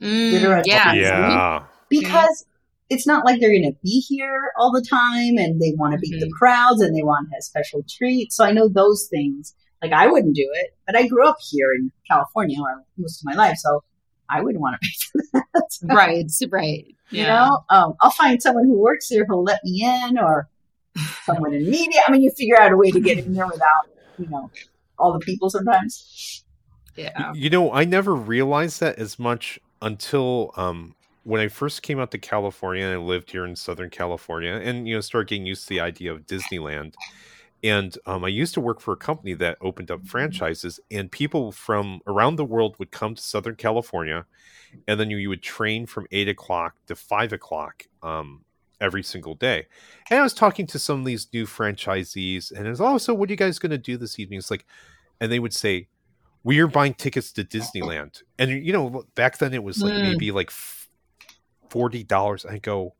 Mm, 0.00 0.30
that 0.32 0.44
are 0.44 0.56
at 0.58 0.66
yeah. 0.66 0.94
Disney. 0.94 1.00
yeah. 1.10 1.64
because 1.88 2.46
it's 2.88 3.04
not 3.04 3.24
like 3.24 3.40
they're 3.40 3.50
going 3.50 3.64
to 3.70 3.76
be 3.82 3.98
here 4.00 4.52
all 4.56 4.70
the 4.70 4.80
time 4.80 5.36
and 5.38 5.60
they 5.60 5.72
want 5.76 5.92
to 5.92 5.98
beat 5.98 6.20
the 6.20 6.30
crowds 6.38 6.80
and 6.80 6.96
they 6.96 7.02
want 7.02 7.28
to 7.28 7.34
have 7.34 7.42
special 7.42 7.82
treats. 7.88 8.36
So 8.36 8.44
I 8.44 8.52
know 8.52 8.68
those 8.68 9.08
things. 9.10 9.54
Like 9.82 9.92
I 9.92 10.06
wouldn't 10.06 10.36
do 10.36 10.48
it, 10.54 10.76
but 10.86 10.96
I 10.96 11.06
grew 11.08 11.26
up 11.28 11.36
here 11.50 11.72
in 11.72 11.90
California 12.08 12.60
or 12.60 12.84
most 12.96 13.20
of 13.20 13.24
my 13.26 13.34
life, 13.34 13.56
so 13.58 13.82
I 14.30 14.40
wouldn't 14.40 14.60
want 14.60 14.80
to 14.80 14.86
pay 14.86 14.94
for 15.12 15.22
that. 15.32 15.44
Right. 15.82 16.26
Right. 16.50 16.94
You 17.10 17.22
know, 17.22 17.64
um, 17.70 17.94
I'll 18.00 18.10
find 18.10 18.40
someone 18.42 18.64
who 18.64 18.74
works 18.74 19.08
there 19.08 19.24
who'll 19.24 19.42
let 19.44 19.64
me 19.64 19.82
in, 19.84 20.18
or 20.18 20.48
someone 21.24 21.54
in 21.54 21.68
media. 21.68 22.00
I 22.06 22.10
mean, 22.10 22.22
you 22.22 22.30
figure 22.30 22.60
out 22.60 22.72
a 22.72 22.76
way 22.76 22.90
to 22.90 23.00
get 23.00 23.18
in 23.18 23.32
there 23.32 23.46
without, 23.46 23.88
you 24.18 24.26
know, 24.28 24.50
all 24.98 25.12
the 25.12 25.20
people 25.20 25.48
sometimes. 25.48 26.44
Yeah. 26.96 27.32
You 27.34 27.48
know, 27.48 27.72
I 27.72 27.84
never 27.84 28.14
realized 28.14 28.80
that 28.80 28.98
as 28.98 29.18
much 29.18 29.58
until 29.80 30.52
um, 30.56 30.96
when 31.22 31.40
I 31.40 31.48
first 31.48 31.82
came 31.82 32.00
out 32.00 32.10
to 32.10 32.18
California 32.18 32.84
and 32.84 32.94
I 32.94 32.96
lived 32.96 33.30
here 33.30 33.44
in 33.44 33.54
Southern 33.54 33.90
California 33.90 34.52
and, 34.52 34.88
you 34.88 34.94
know, 34.94 35.00
started 35.00 35.28
getting 35.28 35.46
used 35.46 35.62
to 35.64 35.68
the 35.68 35.80
idea 35.80 36.12
of 36.12 36.26
Disneyland. 36.26 36.94
And 37.64 37.98
um, 38.06 38.24
I 38.24 38.28
used 38.28 38.54
to 38.54 38.60
work 38.60 38.80
for 38.80 38.92
a 38.92 38.96
company 38.96 39.34
that 39.34 39.58
opened 39.60 39.90
up 39.90 40.06
franchises, 40.06 40.78
and 40.90 41.10
people 41.10 41.50
from 41.50 42.00
around 42.06 42.36
the 42.36 42.44
world 42.44 42.76
would 42.78 42.92
come 42.92 43.16
to 43.16 43.22
Southern 43.22 43.56
California, 43.56 44.26
and 44.86 45.00
then 45.00 45.10
you, 45.10 45.16
you 45.16 45.28
would 45.28 45.42
train 45.42 45.86
from 45.86 46.06
eight 46.12 46.28
o'clock 46.28 46.76
to 46.86 46.94
five 46.94 47.32
o'clock 47.32 47.88
um, 48.02 48.44
every 48.80 49.02
single 49.02 49.34
day. 49.34 49.66
And 50.08 50.20
I 50.20 50.22
was 50.22 50.34
talking 50.34 50.68
to 50.68 50.78
some 50.78 51.00
of 51.00 51.04
these 51.04 51.26
new 51.32 51.46
franchisees, 51.46 52.52
and 52.52 52.68
it's 52.68 52.80
oh, 52.80 52.96
so 52.98 53.12
what 53.12 53.28
are 53.28 53.32
you 53.32 53.36
guys 53.36 53.58
going 53.58 53.70
to 53.70 53.78
do 53.78 53.96
this 53.96 54.20
evening? 54.20 54.38
It's 54.38 54.52
like, 54.52 54.64
and 55.20 55.32
they 55.32 55.40
would 55.40 55.54
say, 55.54 55.88
we 56.44 56.60
are 56.60 56.68
buying 56.68 56.94
tickets 56.94 57.32
to 57.32 57.44
Disneyland, 57.44 58.22
and 58.38 58.50
you 58.50 58.72
know, 58.72 59.04
back 59.16 59.38
then 59.38 59.52
it 59.52 59.64
was 59.64 59.82
like 59.82 59.94
Mm. 59.94 60.02
maybe 60.12 60.30
like 60.30 60.52
forty 61.70 62.04
dollars. 62.04 62.46
I 62.46 62.58
go, 62.58 62.94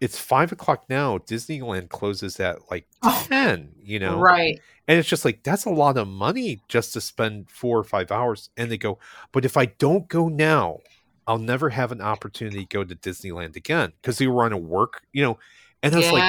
it's 0.00 0.18
five 0.18 0.52
o'clock 0.52 0.84
now. 0.88 1.18
Disneyland 1.18 1.88
closes 1.88 2.38
at 2.40 2.70
like 2.70 2.86
Oh. 3.02 3.24
ten. 3.28 3.74
You 3.78 3.98
know, 3.98 4.18
Right. 4.20 4.60
and 4.86 4.98
it's 4.98 5.08
just 5.08 5.24
like 5.24 5.42
that's 5.42 5.64
a 5.64 5.70
lot 5.70 5.96
of 5.96 6.06
money 6.08 6.60
just 6.68 6.92
to 6.92 7.00
spend 7.00 7.50
four 7.50 7.78
or 7.78 7.84
five 7.84 8.10
hours. 8.12 8.50
And 8.56 8.70
they 8.70 8.78
go, 8.78 8.98
but 9.32 9.44
if 9.44 9.56
I 9.56 9.66
don't 9.66 10.08
go 10.08 10.28
now, 10.28 10.78
I'll 11.26 11.38
never 11.38 11.70
have 11.70 11.92
an 11.92 12.00
opportunity 12.00 12.60
to 12.60 12.66
go 12.66 12.84
to 12.84 12.94
Disneyland 12.94 13.56
again 13.56 13.92
because 14.00 14.18
they 14.18 14.26
were 14.26 14.44
on 14.44 14.52
a 14.52 14.58
work, 14.58 15.02
you 15.12 15.22
know. 15.22 15.38
And 15.82 15.94
I 15.94 15.98
was 15.98 16.10
like, 16.12 16.24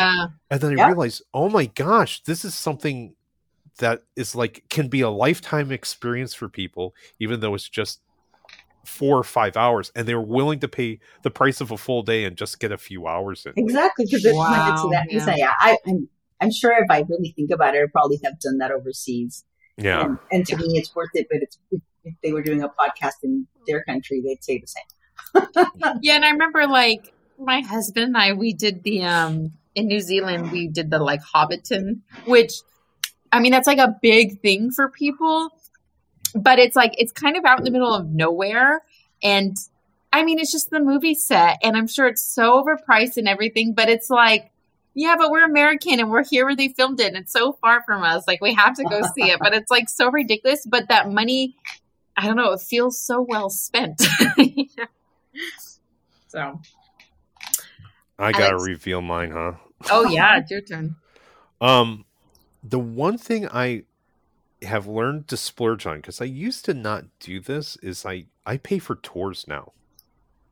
and 0.52 0.62
then 0.62 0.72
I 0.72 0.76
Yeah. 0.76 0.88
realized, 0.88 1.22
oh 1.34 1.50
my 1.50 1.66
gosh, 1.68 2.22
this 2.24 2.44
is 2.46 2.54
something 2.54 3.16
that 3.80 4.04
is 4.16 4.36
like 4.36 4.64
can 4.70 4.88
be 4.90 5.02
a 5.02 5.10
lifetime 5.10 5.72
experience 5.72 6.34
for 6.34 6.50
people, 6.50 6.94
even 7.20 7.40
though 7.40 7.56
it's 7.56 7.70
just 7.70 8.02
four 8.90 9.18
or 9.18 9.24
five 9.24 9.56
hours, 9.56 9.92
and 9.96 10.08
they 10.08 10.16
were 10.16 10.22
willing 10.22 10.60
to 10.60 10.68
pay 10.68 11.00
the 11.24 11.32
price 11.32 11.62
of 11.62 11.72
a 11.72 11.78
full 11.78 12.02
day 12.04 12.26
and 12.26 12.36
just 12.36 12.60
get 12.60 12.72
a 12.72 12.78
few 12.78 13.08
hours 13.08 13.46
in. 13.46 13.54
Exactly, 13.56 14.06
because 14.06 14.26
it's 14.26 14.36
like 14.38 14.74
it's 14.74 14.84
Wow, 14.84 14.90
that. 14.92 15.08
yeah. 15.10 15.26
So 15.26 15.32
yeah, 15.36 15.54
I, 15.60 15.78
I'm 15.88 16.10
I'm 16.42 16.52
sure 16.52 16.72
if 16.72 16.90
I 16.90 17.02
really 17.08 17.34
think 17.36 17.52
about 17.52 17.76
it, 17.76 17.84
I'd 17.84 17.92
probably 17.92 18.20
have 18.24 18.40
done 18.40 18.58
that 18.60 18.72
overseas. 18.72 19.44
Yeah. 19.78 20.04
And, 20.06 20.18
and 20.32 20.46
to 20.48 20.58
me, 20.58 20.78
it's 20.78 20.94
worth 20.96 21.10
it. 21.14 21.28
But 21.30 21.40
it's 21.44 21.58
if, 21.72 21.82
if 22.04 22.14
they 22.24 22.34
were 22.34 22.42
doing 22.42 22.64
a 22.64 22.70
podcast 22.70 23.14
in 23.24 23.48
their 23.68 23.84
country, 23.84 24.22
they'd 24.22 24.44
say 24.44 24.60
the 24.60 24.68
same. 24.68 24.84
Yeah, 26.02 26.16
and 26.16 26.26
I 26.26 26.32
remember 26.32 26.66
like 26.68 27.14
my 27.38 27.62
husband 27.62 28.08
and 28.08 28.18
I 28.18 28.34
we 28.34 28.54
did 28.54 28.84
the 28.84 29.04
um 29.04 29.54
in 29.76 29.88
New 29.88 30.02
Zealand 30.02 30.52
we 30.52 30.68
did 30.68 30.90
the 30.92 31.00
like 31.00 31.22
Hobbiton, 31.24 32.02
which 32.26 32.54
I 33.32 33.40
mean 33.40 33.52
that's 33.52 33.68
like 33.68 33.78
a 33.78 33.96
big 34.02 34.42
thing 34.42 34.72
for 34.72 34.90
people, 34.90 35.50
but 36.36 36.60
it's 36.60 36.76
like 36.76 36.94
it's 36.98 37.12
kind 37.12 37.38
of 37.38 37.46
out 37.46 37.60
in 37.60 37.66
the 37.66 37.72
middle 37.72 37.94
of 37.94 38.10
nowhere 38.10 38.82
and 39.24 39.56
I 40.12 40.24
mean 40.24 40.40
it's 40.40 40.52
just 40.52 40.70
the 40.70 40.80
movie 40.80 41.16
set 41.16 41.58
and 41.64 41.78
I'm 41.78 41.88
sure 41.88 42.08
it's 42.08 42.24
so 42.24 42.64
overpriced 42.64 43.18
and 43.18 43.28
everything, 43.28 43.74
but 43.74 43.90
it's 43.90 44.10
like 44.10 44.52
yeah, 44.96 45.16
but 45.18 45.32
we're 45.32 45.46
American 45.46 46.00
and 46.00 46.10
we're 46.10 46.26
here 46.26 46.46
where 46.46 46.56
they 46.56 46.70
filmed 46.70 47.00
it 47.00 47.08
and 47.08 47.18
it's 47.18 47.32
so 47.32 47.54
far 47.54 47.84
from 47.84 48.04
us. 48.04 48.28
Like 48.28 48.42
we 48.42 48.54
have 48.56 48.76
to 48.76 48.84
go 48.84 49.02
see 49.16 49.32
it, 49.32 49.40
but 49.40 49.54
it's 49.54 49.72
like 49.72 49.88
so 49.88 50.10
ridiculous, 50.10 50.66
but 50.66 50.90
that 50.90 51.12
money 51.12 51.56
I 52.18 52.28
don't 52.28 52.36
know, 52.36 52.52
it 52.52 52.62
feels 52.62 53.00
so 53.00 53.22
well 53.22 53.50
spent. 53.50 54.02
so 56.28 56.60
I 58.20 58.34
gotta 58.34 58.56
Alex. 58.56 58.68
reveal 58.68 59.02
mine, 59.02 59.32
huh? 59.32 59.54
Oh 59.90 60.10
yeah, 60.10 60.40
it's 60.40 60.52
your 60.52 60.60
turn. 60.60 60.98
Um, 61.62 62.04
the 62.64 62.80
one 62.80 63.18
thing 63.18 63.48
I 63.48 63.84
have 64.64 64.88
learned 64.88 65.28
to 65.30 65.38
splurge 65.38 65.86
on 65.86 65.98
because 65.98 66.22
I 66.22 66.26
used 66.26 66.66
to 66.66 66.74
not 66.74 67.06
do 67.20 67.40
this 67.40 67.78
is 67.78 68.06
I 68.06 68.26
I 68.46 68.58
pay 68.58 68.80
for 68.80 68.96
tours 68.96 69.46
now. 69.48 69.74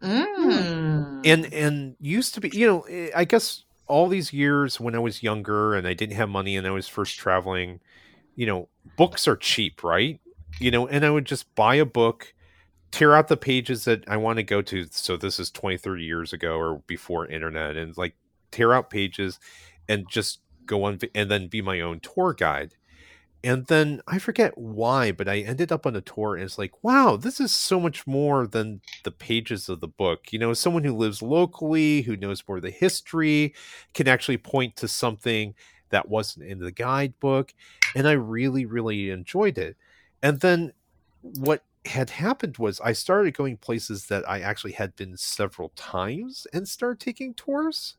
Mm. 0.02 1.26
and 1.26 1.52
and 1.52 1.96
used 2.00 2.36
to 2.36 2.42
be 2.42 2.50
you 2.54 2.68
know 2.68 2.82
eh, 2.82 3.10
i 3.16 3.26
guess 3.26 3.64
all 3.88 4.08
these 4.08 4.32
years 4.32 4.80
when 4.80 4.94
i 4.94 5.00
was 5.00 5.24
younger 5.24 5.74
and 5.74 5.88
i 5.88 5.96
didn't 5.96 6.16
have 6.16 6.30
money 6.30 6.56
and 6.56 6.68
i 6.68 6.70
was 6.70 6.88
first 6.88 7.18
traveling 7.18 7.80
you 8.36 8.46
know 8.46 8.70
books 8.96 9.28
are 9.28 9.36
cheap 9.36 9.84
right 9.84 10.20
you 10.60 10.70
know 10.70 10.88
and 10.88 11.04
i 11.04 11.10
would 11.10 11.26
just 11.26 11.54
buy 11.56 11.74
a 11.74 11.86
book 11.86 12.36
tear 12.92 13.16
out 13.16 13.28
the 13.28 13.36
pages 13.36 13.86
that 13.86 14.08
i 14.08 14.16
want 14.16 14.38
to 14.38 14.44
go 14.44 14.62
to 14.62 14.86
so 14.92 15.18
this 15.18 15.40
is 15.40 15.50
20 15.50 15.78
30 15.78 16.04
years 16.04 16.32
ago 16.32 16.60
or 16.60 16.84
before 16.86 17.26
internet 17.26 17.76
and 17.76 17.98
like 17.98 18.14
tear 18.52 18.74
out 18.74 18.92
pages 18.92 19.40
and 19.90 20.08
just 20.08 20.42
go 20.68 20.84
on 20.84 21.00
and 21.16 21.32
then 21.32 21.48
be 21.48 21.62
my 21.64 21.82
own 21.82 22.00
tour 22.02 22.34
guide 22.34 22.76
and 23.44 23.68
then 23.68 24.02
i 24.08 24.18
forget 24.18 24.58
why 24.58 25.12
but 25.12 25.28
i 25.28 25.40
ended 25.40 25.72
up 25.72 25.86
on 25.86 25.96
a 25.96 26.02
tour 26.02 26.36
and 26.36 26.44
it's 26.44 26.58
like 26.58 26.84
wow 26.84 27.16
this 27.16 27.40
is 27.40 27.52
so 27.52 27.80
much 27.80 28.08
more 28.08 28.48
than 28.48 28.82
the 29.04 29.12
pages 29.12 29.70
of 29.70 29.80
the 29.80 29.88
book 29.88 30.32
you 30.32 30.40
know 30.40 30.54
someone 30.54 30.84
who 30.84 30.96
lives 30.96 31.22
locally 31.22 32.02
who 32.02 32.18
knows 32.18 32.44
more 32.48 32.58
of 32.58 32.64
the 32.64 32.72
history 32.72 33.54
can 33.94 34.08
actually 34.08 34.38
point 34.38 34.76
to 34.76 34.88
something 34.88 35.54
that 35.90 36.10
wasn't 36.10 36.46
in 36.46 36.60
the 36.60 36.72
guidebook 36.72 37.54
and 37.96 38.08
i 38.08 38.12
really 38.12 38.66
really 38.66 39.10
enjoyed 39.10 39.58
it. 39.58 39.76
And 40.22 40.40
then 40.40 40.74
what 41.22 41.64
had 41.86 42.10
happened 42.10 42.58
was 42.58 42.82
i 42.82 42.92
started 42.92 43.34
going 43.34 43.58
places 43.58 44.08
that 44.08 44.28
i 44.30 44.40
actually 44.42 44.74
had 44.74 44.96
been 44.96 45.16
several 45.16 45.70
times 45.76 46.48
and 46.54 46.68
started 46.68 47.00
taking 47.00 47.34
tours. 47.34 47.96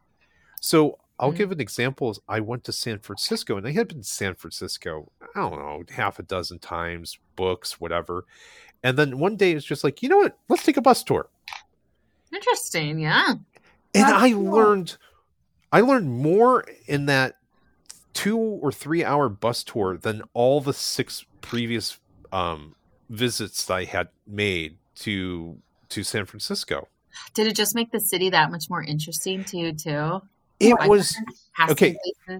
So 0.61 0.99
I'll 1.21 1.33
Mhm. 1.33 1.37
give 1.37 1.53
an 1.53 1.61
example. 1.61 2.11
Is 2.11 2.21
I 2.29 2.41
went 2.41 2.65
to 2.65 2.73
San 2.73 2.99
Francisco 3.01 3.57
and 3.57 3.67
I 3.67 3.73
had 3.73 3.89
been 3.89 3.99
to 4.03 4.05
San 4.09 4.35
Francisco, 4.35 5.11
I 5.23 5.27
don't 5.41 5.59
know, 5.59 5.83
half 5.91 6.19
a 6.19 6.23
dozen 6.23 6.59
times, 6.61 7.19
books, 7.37 7.81
whatever. 7.81 8.25
And 8.83 8.97
then 8.97 9.19
one 9.19 9.37
day 9.37 9.53
it's 9.53 9.67
just 9.67 9.83
like, 9.83 10.03
you 10.03 10.09
know 10.09 10.19
what? 10.19 10.39
Let's 10.49 10.65
take 10.65 10.77
a 10.77 10.83
bus 10.83 11.03
tour. 11.03 11.29
Interesting, 12.33 12.99
yeah. 13.01 13.27
And 13.31 13.41
That's 13.95 14.13
I 14.23 14.31
cool. 14.33 14.45
learned 14.45 14.97
I 15.73 15.81
learned 15.81 16.11
more 16.11 16.65
in 16.87 17.07
that 17.07 17.37
two 18.15 18.39
or 18.39 18.71
three 18.73 19.05
hour 19.05 19.29
bus 19.29 19.65
tour 19.65 19.97
than 19.97 20.23
all 20.35 20.61
the 20.61 20.73
six 20.73 21.25
previous 21.41 21.99
um 22.33 22.75
visits 23.09 23.65
that 23.67 23.75
I 23.75 23.85
had 23.85 24.09
made 24.27 24.77
to 24.97 25.59
to 25.91 26.05
San 26.05 26.27
Francisco. 26.27 26.89
Did 27.35 27.47
it 27.47 27.57
just 27.57 27.75
make 27.75 27.91
the 27.91 28.01
city 28.01 28.31
that 28.31 28.51
much 28.51 28.65
more 28.69 28.83
interesting 28.83 29.45
to 29.47 29.57
you 29.57 29.73
too? 29.73 30.21
It 30.61 30.75
Like, 30.75 30.89
was 30.89 31.17
Okay. 31.71 31.97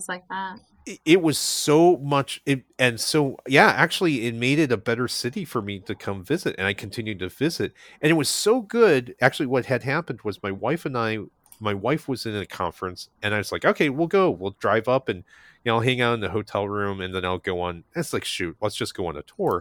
like 0.09 0.27
that. 0.29 0.59
it- 0.87 1.01
it 1.05 1.23
was 1.23 1.39
so 1.39 1.99
much 1.99 2.41
it, 2.47 2.63
and 2.79 2.99
so 2.99 3.37
yeah 3.47 3.67
actually 3.69 4.27
it 4.27 4.35
made 4.35 4.59
it 4.59 4.73
a 4.73 4.77
better 4.79 5.07
city 5.07 5.45
for 5.45 5.61
me 5.61 5.79
to 5.81 5.95
come 5.95 6.25
visit 6.25 6.55
and 6.57 6.67
i 6.67 6.73
continued 6.73 7.19
to 7.19 7.29
visit 7.29 7.75
and 8.01 8.11
it 8.11 8.15
was 8.15 8.29
so 8.31 8.63
good. 8.63 9.15
Actually 9.21 9.47
what 9.47 9.67
had 9.67 9.83
happened 9.83 10.21
was 10.25 10.43
my 10.43 10.51
wife 10.51 10.87
and 10.87 10.97
i 10.97 11.19
my 11.61 11.75
wife 11.75 12.09
was 12.09 12.25
in 12.25 12.35
a 12.37 12.47
conference 12.47 13.11
and 13.23 13.35
i 13.35 13.39
was 13.39 13.53
like 13.53 13.65
okay 13.67 13.89
we'll 13.91 14.07
go. 14.07 14.31
We'll 14.31 14.57
drive 14.59 14.89
up 14.89 15.09
and 15.11 15.19
you 15.65 15.71
know 15.71 15.75
i'll 15.77 15.81
hang 15.83 16.01
out 16.01 16.15
in 16.15 16.21
the 16.21 16.31
hotel 16.31 16.67
room 16.69 17.01
and 17.03 17.15
then 17.15 17.25
i'll 17.25 17.39
go 17.39 17.61
on. 17.61 17.85
It's 17.95 18.13
like 18.15 18.25
shoot 18.25 18.57
let's 18.63 18.77
just 18.77 18.95
go 18.95 19.07
on 19.09 19.17
a 19.17 19.23
tour. 19.23 19.61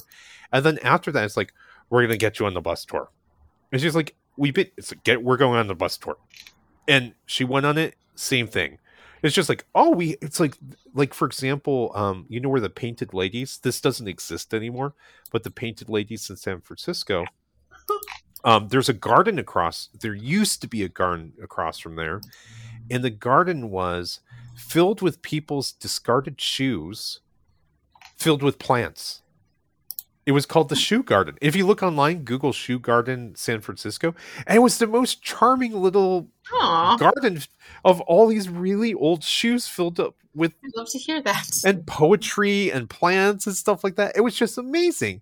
And 0.54 0.64
then 0.66 0.80
after 0.80 1.12
that 1.12 1.26
it's 1.26 1.36
like 1.38 1.54
we're 1.90 2.04
gonna 2.04 2.16
get 2.18 2.40
you 2.40 2.46
on 2.46 2.54
the 2.54 2.62
bus 2.62 2.86
tour. 2.86 3.10
And 3.74 3.82
she's 3.82 3.96
like 3.96 4.16
we 4.38 4.52
bit 4.52 4.72
it's 4.78 4.92
like 4.94 5.04
get 5.04 5.22
we're 5.24 5.38
going 5.38 5.60
on 5.60 5.68
the 5.68 5.76
bus 5.76 5.98
tour. 5.98 6.16
And 6.88 7.16
she 7.26 7.44
went 7.44 7.66
on 7.66 7.78
it 7.78 7.96
same 8.18 8.48
thing. 8.48 8.80
It's 9.24 9.36
just 9.36 9.50
like 9.50 9.66
oh 9.74 9.92
we 9.92 10.18
it's 10.22 10.40
like 10.40 10.58
like 10.94 11.14
for 11.14 11.26
example 11.26 11.92
um 11.96 12.26
you 12.30 12.40
know 12.40 12.50
where 12.50 12.62
the 12.62 12.70
painted 12.70 13.14
ladies 13.14 13.60
this 13.60 13.82
doesn't 13.82 14.08
exist 14.08 14.54
anymore 14.54 14.94
but 15.32 15.44
the 15.44 15.52
painted 15.52 15.90
ladies 15.90 16.30
in 16.30 16.36
san 16.38 16.62
francisco 16.62 17.26
um 18.44 18.68
there's 18.68 18.90
a 18.90 18.94
garden 18.94 19.40
across 19.40 19.90
there 20.00 20.14
used 20.14 20.62
to 20.62 20.68
be 20.68 20.84
a 20.84 20.90
garden 20.90 21.34
across 21.42 21.80
from 21.80 21.96
there 21.96 22.22
and 22.92 23.04
the 23.04 23.10
garden 23.10 23.70
was 23.70 24.20
filled 24.56 25.02
with 25.02 25.22
people's 25.22 25.72
discarded 25.72 26.40
shoes 26.40 27.20
filled 28.16 28.44
with 28.44 28.60
plants 28.60 29.24
it 30.28 30.32
was 30.34 30.46
called 30.46 30.70
the 30.70 30.76
shoe 30.76 31.02
garden 31.02 31.36
if 31.42 31.56
you 31.56 31.66
look 31.66 31.82
online 31.82 32.20
google 32.24 32.54
shoe 32.54 32.78
garden 32.78 33.34
san 33.36 33.60
francisco 33.62 34.14
and 34.46 34.56
it 34.58 34.60
was 34.60 34.78
the 34.78 34.86
most 34.86 35.24
charming 35.24 35.74
little 35.74 36.28
Aw, 36.54 36.98
garden 36.98 37.42
of 37.84 38.00
all 38.02 38.28
these 38.28 38.48
really 38.50 38.94
old 38.94 39.24
shoes 39.24 39.68
filled 39.68 40.00
up 40.00 40.16
with 40.36 40.54
I'd 40.64 40.72
love 40.76 40.88
to 40.92 41.00
hear 41.00 41.22
that. 41.24 41.48
and 41.66 41.86
poetry 41.88 42.72
and 42.72 42.90
plants 42.90 43.48
and 43.48 43.56
stuff 43.56 43.84
like 43.84 43.96
that. 43.96 44.16
It 44.16 44.22
was 44.22 44.36
just 44.36 44.58
amazing. 44.58 45.22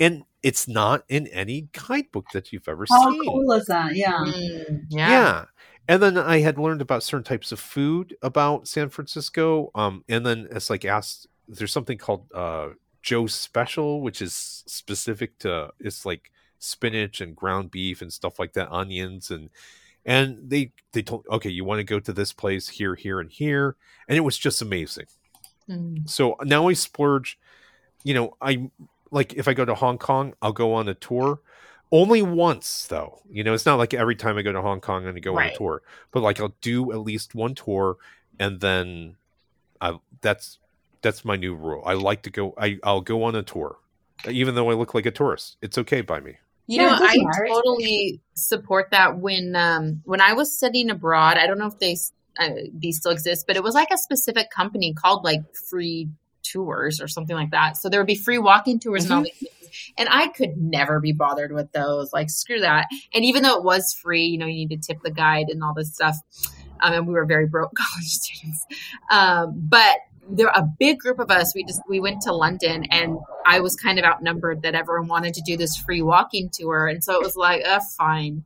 And 0.00 0.24
it's 0.42 0.66
not 0.68 1.04
in 1.08 1.28
any 1.28 1.68
guidebook 1.72 2.26
that 2.32 2.52
you've 2.52 2.68
ever 2.68 2.84
How 2.90 3.10
seen. 3.10 3.24
How 3.24 3.30
cool 3.30 3.52
is 3.52 3.66
that? 3.66 3.94
Yeah. 3.94 4.18
Mm, 4.18 4.86
Yeah. 4.90 5.10
yeah. 5.10 5.44
And 5.88 6.02
then 6.02 6.18
I 6.18 6.40
had 6.40 6.58
learned 6.58 6.82
about 6.82 7.04
certain 7.04 7.22
types 7.24 7.52
of 7.52 7.60
food 7.60 8.16
about 8.22 8.66
San 8.66 8.88
Francisco. 8.88 9.70
Um, 9.74 10.04
and 10.08 10.26
then 10.26 10.48
it's 10.50 10.68
like 10.68 10.84
asked 10.84 11.28
there's 11.48 11.72
something 11.72 11.96
called 11.96 12.26
uh 12.34 12.70
Joe's 13.06 13.34
Special, 13.34 14.00
which 14.00 14.20
is 14.20 14.34
specific 14.66 15.38
to 15.38 15.72
it's 15.78 16.04
like 16.04 16.32
spinach 16.58 17.20
and 17.20 17.36
ground 17.36 17.70
beef 17.70 18.02
and 18.02 18.12
stuff 18.12 18.40
like 18.40 18.52
that, 18.54 18.70
onions 18.72 19.30
and 19.30 19.48
and 20.04 20.50
they 20.50 20.72
they 20.90 21.02
told 21.02 21.24
okay, 21.30 21.48
you 21.48 21.64
want 21.64 21.78
to 21.78 21.84
go 21.84 22.00
to 22.00 22.12
this 22.12 22.32
place 22.32 22.68
here, 22.68 22.96
here, 22.96 23.20
and 23.20 23.30
here, 23.30 23.76
and 24.08 24.18
it 24.18 24.22
was 24.22 24.36
just 24.36 24.60
amazing. 24.60 25.06
Mm. 25.70 26.10
So 26.10 26.36
now 26.42 26.66
I 26.66 26.72
splurge. 26.72 27.38
You 28.02 28.14
know, 28.14 28.36
I 28.40 28.70
like 29.12 29.34
if 29.34 29.46
I 29.46 29.54
go 29.54 29.64
to 29.64 29.76
Hong 29.76 29.98
Kong, 29.98 30.34
I'll 30.42 30.52
go 30.52 30.74
on 30.74 30.88
a 30.88 30.94
tour. 30.94 31.38
Only 31.92 32.22
once 32.22 32.88
though. 32.88 33.22
You 33.30 33.44
know, 33.44 33.54
it's 33.54 33.66
not 33.66 33.78
like 33.78 33.94
every 33.94 34.16
time 34.16 34.36
I 34.36 34.42
go 34.42 34.50
to 34.50 34.62
Hong 34.62 34.80
Kong 34.80 35.06
I'm 35.06 35.14
to 35.14 35.20
go 35.20 35.38
on 35.38 35.46
a 35.46 35.56
tour. 35.56 35.82
But 36.10 36.24
like 36.24 36.40
I'll 36.40 36.56
do 36.60 36.90
at 36.90 36.98
least 36.98 37.36
one 37.36 37.54
tour 37.54 37.98
and 38.40 38.58
then 38.58 39.14
I 39.80 39.96
that's 40.20 40.58
that's 41.06 41.24
my 41.24 41.36
new 41.36 41.54
rule. 41.54 41.82
I 41.86 41.94
like 41.94 42.22
to 42.22 42.30
go 42.30 42.52
I 42.58 42.78
I'll 42.82 43.00
go 43.00 43.22
on 43.24 43.34
a 43.36 43.42
tour. 43.42 43.78
Even 44.28 44.54
though 44.56 44.70
I 44.70 44.74
look 44.74 44.92
like 44.92 45.06
a 45.06 45.10
tourist. 45.12 45.56
It's 45.62 45.78
okay 45.78 46.00
by 46.00 46.18
me. 46.20 46.32
You 46.66 46.78
Yeah, 46.78 46.98
know, 46.98 46.98
I 47.00 47.16
matter. 47.16 47.46
totally 47.46 48.20
support 48.34 48.88
that. 48.90 49.18
When 49.18 49.54
um, 49.54 50.02
when 50.04 50.20
I 50.20 50.32
was 50.32 50.56
studying 50.56 50.90
abroad, 50.90 51.36
I 51.38 51.46
don't 51.46 51.58
know 51.58 51.68
if 51.68 51.78
they 51.78 51.92
s- 51.92 52.12
uh, 52.40 52.50
these 52.74 52.96
still 52.98 53.12
exist, 53.12 53.46
but 53.46 53.56
it 53.56 53.62
was 53.62 53.74
like 53.74 53.88
a 53.92 53.98
specific 53.98 54.50
company 54.50 54.92
called 54.92 55.22
like 55.22 55.42
Free 55.70 56.08
Tours 56.42 57.00
or 57.00 57.06
something 57.06 57.36
like 57.36 57.50
that. 57.52 57.76
So 57.76 57.88
there 57.88 58.00
would 58.00 58.06
be 58.08 58.16
free 58.16 58.38
walking 58.38 58.80
tours 58.80 59.04
and 59.04 59.12
all 59.12 59.22
these 59.22 59.32
things. 59.38 59.92
And 59.98 60.08
I 60.10 60.28
could 60.28 60.56
never 60.56 60.98
be 61.00 61.12
bothered 61.12 61.52
with 61.52 61.70
those. 61.72 62.12
Like, 62.12 62.30
screw 62.30 62.60
that. 62.60 62.86
And 63.14 63.24
even 63.24 63.42
though 63.42 63.56
it 63.58 63.64
was 63.64 63.92
free, 63.92 64.24
you 64.24 64.38
know, 64.38 64.46
you 64.46 64.66
need 64.66 64.70
to 64.70 64.76
tip 64.78 65.02
the 65.02 65.10
guide 65.10 65.46
and 65.50 65.62
all 65.62 65.74
this 65.74 65.92
stuff. 65.94 66.16
Um, 66.80 66.92
and 66.92 67.06
we 67.06 67.14
were 67.14 67.26
very 67.26 67.46
broke 67.46 67.74
college 67.76 68.06
students. 68.06 68.64
Um, 69.10 69.54
but 69.56 69.96
there 70.28 70.48
a 70.48 70.62
big 70.62 70.98
group 70.98 71.18
of 71.18 71.30
us 71.30 71.54
we 71.54 71.64
just 71.64 71.80
we 71.88 72.00
went 72.00 72.20
to 72.22 72.32
london 72.32 72.84
and 72.90 73.18
i 73.44 73.60
was 73.60 73.76
kind 73.76 73.98
of 73.98 74.04
outnumbered 74.04 74.62
that 74.62 74.74
everyone 74.74 75.08
wanted 75.08 75.34
to 75.34 75.42
do 75.42 75.56
this 75.56 75.76
free 75.76 76.02
walking 76.02 76.48
tour. 76.50 76.86
And 76.86 77.02
so 77.02 77.14
it 77.14 77.22
was 77.22 77.36
like 77.36 77.64
uh 77.64 77.80
fine. 77.96 78.44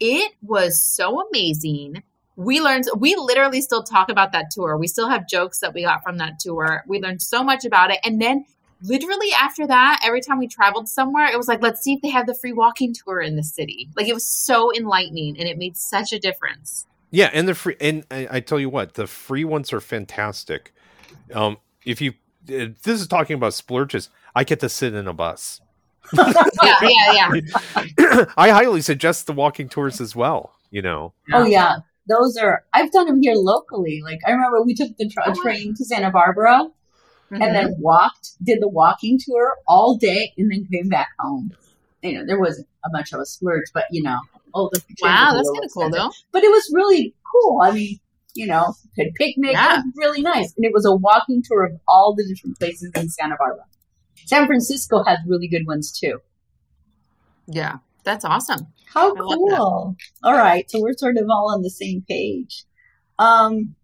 It 0.00 0.32
was 0.42 0.82
so 0.82 1.26
amazing. 1.28 2.02
We 2.36 2.60
learned 2.60 2.84
we 2.96 3.16
literally 3.16 3.60
still 3.60 3.82
talk 3.82 4.10
about 4.10 4.32
that 4.32 4.50
tour. 4.50 4.76
We 4.76 4.88
still 4.88 5.08
have 5.08 5.28
jokes 5.28 5.60
that 5.60 5.74
we 5.74 5.82
got 5.82 6.02
from 6.02 6.18
that 6.18 6.38
tour. 6.38 6.84
We 6.86 7.00
learned 7.00 7.22
so 7.22 7.42
much 7.42 7.64
about 7.64 7.90
it. 7.90 7.98
And 8.04 8.20
then 8.20 8.44
literally 8.82 9.28
after 9.40 9.66
that 9.66 10.00
every 10.04 10.20
time 10.20 10.38
we 10.38 10.46
traveled 10.46 10.86
somewhere 10.86 11.24
it 11.32 11.36
was 11.38 11.48
like 11.48 11.62
let's 11.62 11.82
see 11.82 11.94
if 11.94 12.02
they 12.02 12.10
have 12.10 12.26
the 12.26 12.34
free 12.34 12.52
walking 12.52 12.94
tour 12.94 13.20
in 13.20 13.36
the 13.36 13.44
city. 13.44 13.88
Like 13.96 14.06
it 14.06 14.14
was 14.14 14.28
so 14.28 14.72
enlightening 14.74 15.38
and 15.38 15.48
it 15.48 15.56
made 15.56 15.76
such 15.76 16.12
a 16.12 16.18
difference. 16.18 16.86
Yeah, 17.10 17.30
and 17.32 17.48
the 17.48 17.54
free 17.54 17.76
and 17.80 18.04
I, 18.10 18.28
I 18.30 18.40
tell 18.40 18.60
you 18.60 18.68
what, 18.68 18.94
the 18.94 19.06
free 19.06 19.44
ones 19.44 19.72
are 19.72 19.80
fantastic. 19.80 20.74
Um, 21.34 21.58
if 21.84 22.00
you 22.00 22.14
if 22.48 22.82
this 22.82 23.00
is 23.00 23.06
talking 23.08 23.34
about 23.34 23.54
splurges, 23.54 24.08
I 24.34 24.44
get 24.44 24.60
to 24.60 24.68
sit 24.68 24.94
in 24.94 25.06
a 25.08 25.12
bus. 25.12 25.60
yeah 26.12 26.78
yeah 26.82 27.32
yeah 27.32 28.24
I 28.36 28.50
highly 28.50 28.80
suggest 28.80 29.26
the 29.26 29.32
walking 29.32 29.68
tours 29.68 30.00
as 30.00 30.14
well. 30.14 30.52
You 30.70 30.82
know, 30.82 31.14
Oh 31.32 31.44
yeah, 31.46 31.76
those 32.08 32.36
are. 32.36 32.64
I've 32.72 32.92
done 32.92 33.06
them 33.06 33.22
here 33.22 33.34
locally. 33.34 34.00
Like 34.04 34.20
I 34.26 34.30
remember 34.32 34.62
we 34.62 34.74
took 34.74 34.96
the 34.98 35.08
tra- 35.08 35.24
Oh, 35.28 35.42
train 35.42 35.74
to 35.74 35.84
Santa 35.84 36.10
Barbara 36.10 36.68
Mhm. 37.32 37.42
and 37.44 37.56
then 37.56 37.74
walked, 37.80 38.30
did 38.44 38.60
the 38.60 38.68
walking 38.68 39.18
tour 39.20 39.56
all 39.66 39.96
day, 39.96 40.32
and 40.38 40.50
then 40.50 40.64
came 40.72 40.88
back 40.88 41.08
home. 41.18 41.50
You 42.02 42.18
know, 42.18 42.26
there 42.26 42.38
wasn't 42.38 42.68
a 42.84 42.88
much 42.92 43.12
of 43.12 43.18
a 43.20 43.26
splurge, 43.26 43.64
but 43.74 43.84
you 43.90 44.02
know, 44.02 44.16
oh, 44.54 44.70
the 44.72 44.78
train 44.96 45.12
wow 45.12 45.32
that's 45.34 45.50
kind 45.50 45.64
of 45.64 45.70
cool 45.72 45.90
though 45.90 46.10
But 46.30 46.44
it 46.44 46.50
was 46.50 46.70
really 46.72 47.14
cool. 47.32 47.60
I 47.62 47.72
mean, 47.72 47.98
you 48.36 48.46
know, 48.46 48.74
could 48.94 49.08
picnic. 49.14 49.52
Yeah. 49.52 49.80
It 49.80 49.84
was 49.86 49.94
really 49.96 50.22
nice, 50.22 50.52
and 50.56 50.64
it 50.64 50.72
was 50.72 50.84
a 50.86 50.94
walking 50.94 51.42
tour 51.44 51.64
of 51.64 51.72
all 51.88 52.14
the 52.14 52.24
different 52.26 52.58
places 52.58 52.90
in 52.94 53.08
Santa 53.08 53.36
Barbara. 53.38 53.64
San 54.26 54.46
Francisco 54.46 55.02
has 55.04 55.18
really 55.26 55.48
good 55.48 55.66
ones 55.66 55.92
too. 55.92 56.20
yeah 57.48 57.76
that's 58.04 58.24
awesome 58.24 58.66
How 58.92 59.12
I 59.14 59.18
cool. 59.18 59.96
All 60.22 60.32
right. 60.34 60.68
So 60.70 60.80
we're 60.80 60.94
sort 60.96 61.16
of 61.16 61.26
all 61.28 61.52
on 61.52 61.62
the 61.62 61.70
same 61.70 62.04
page. 62.08 62.64
Um, 63.18 63.74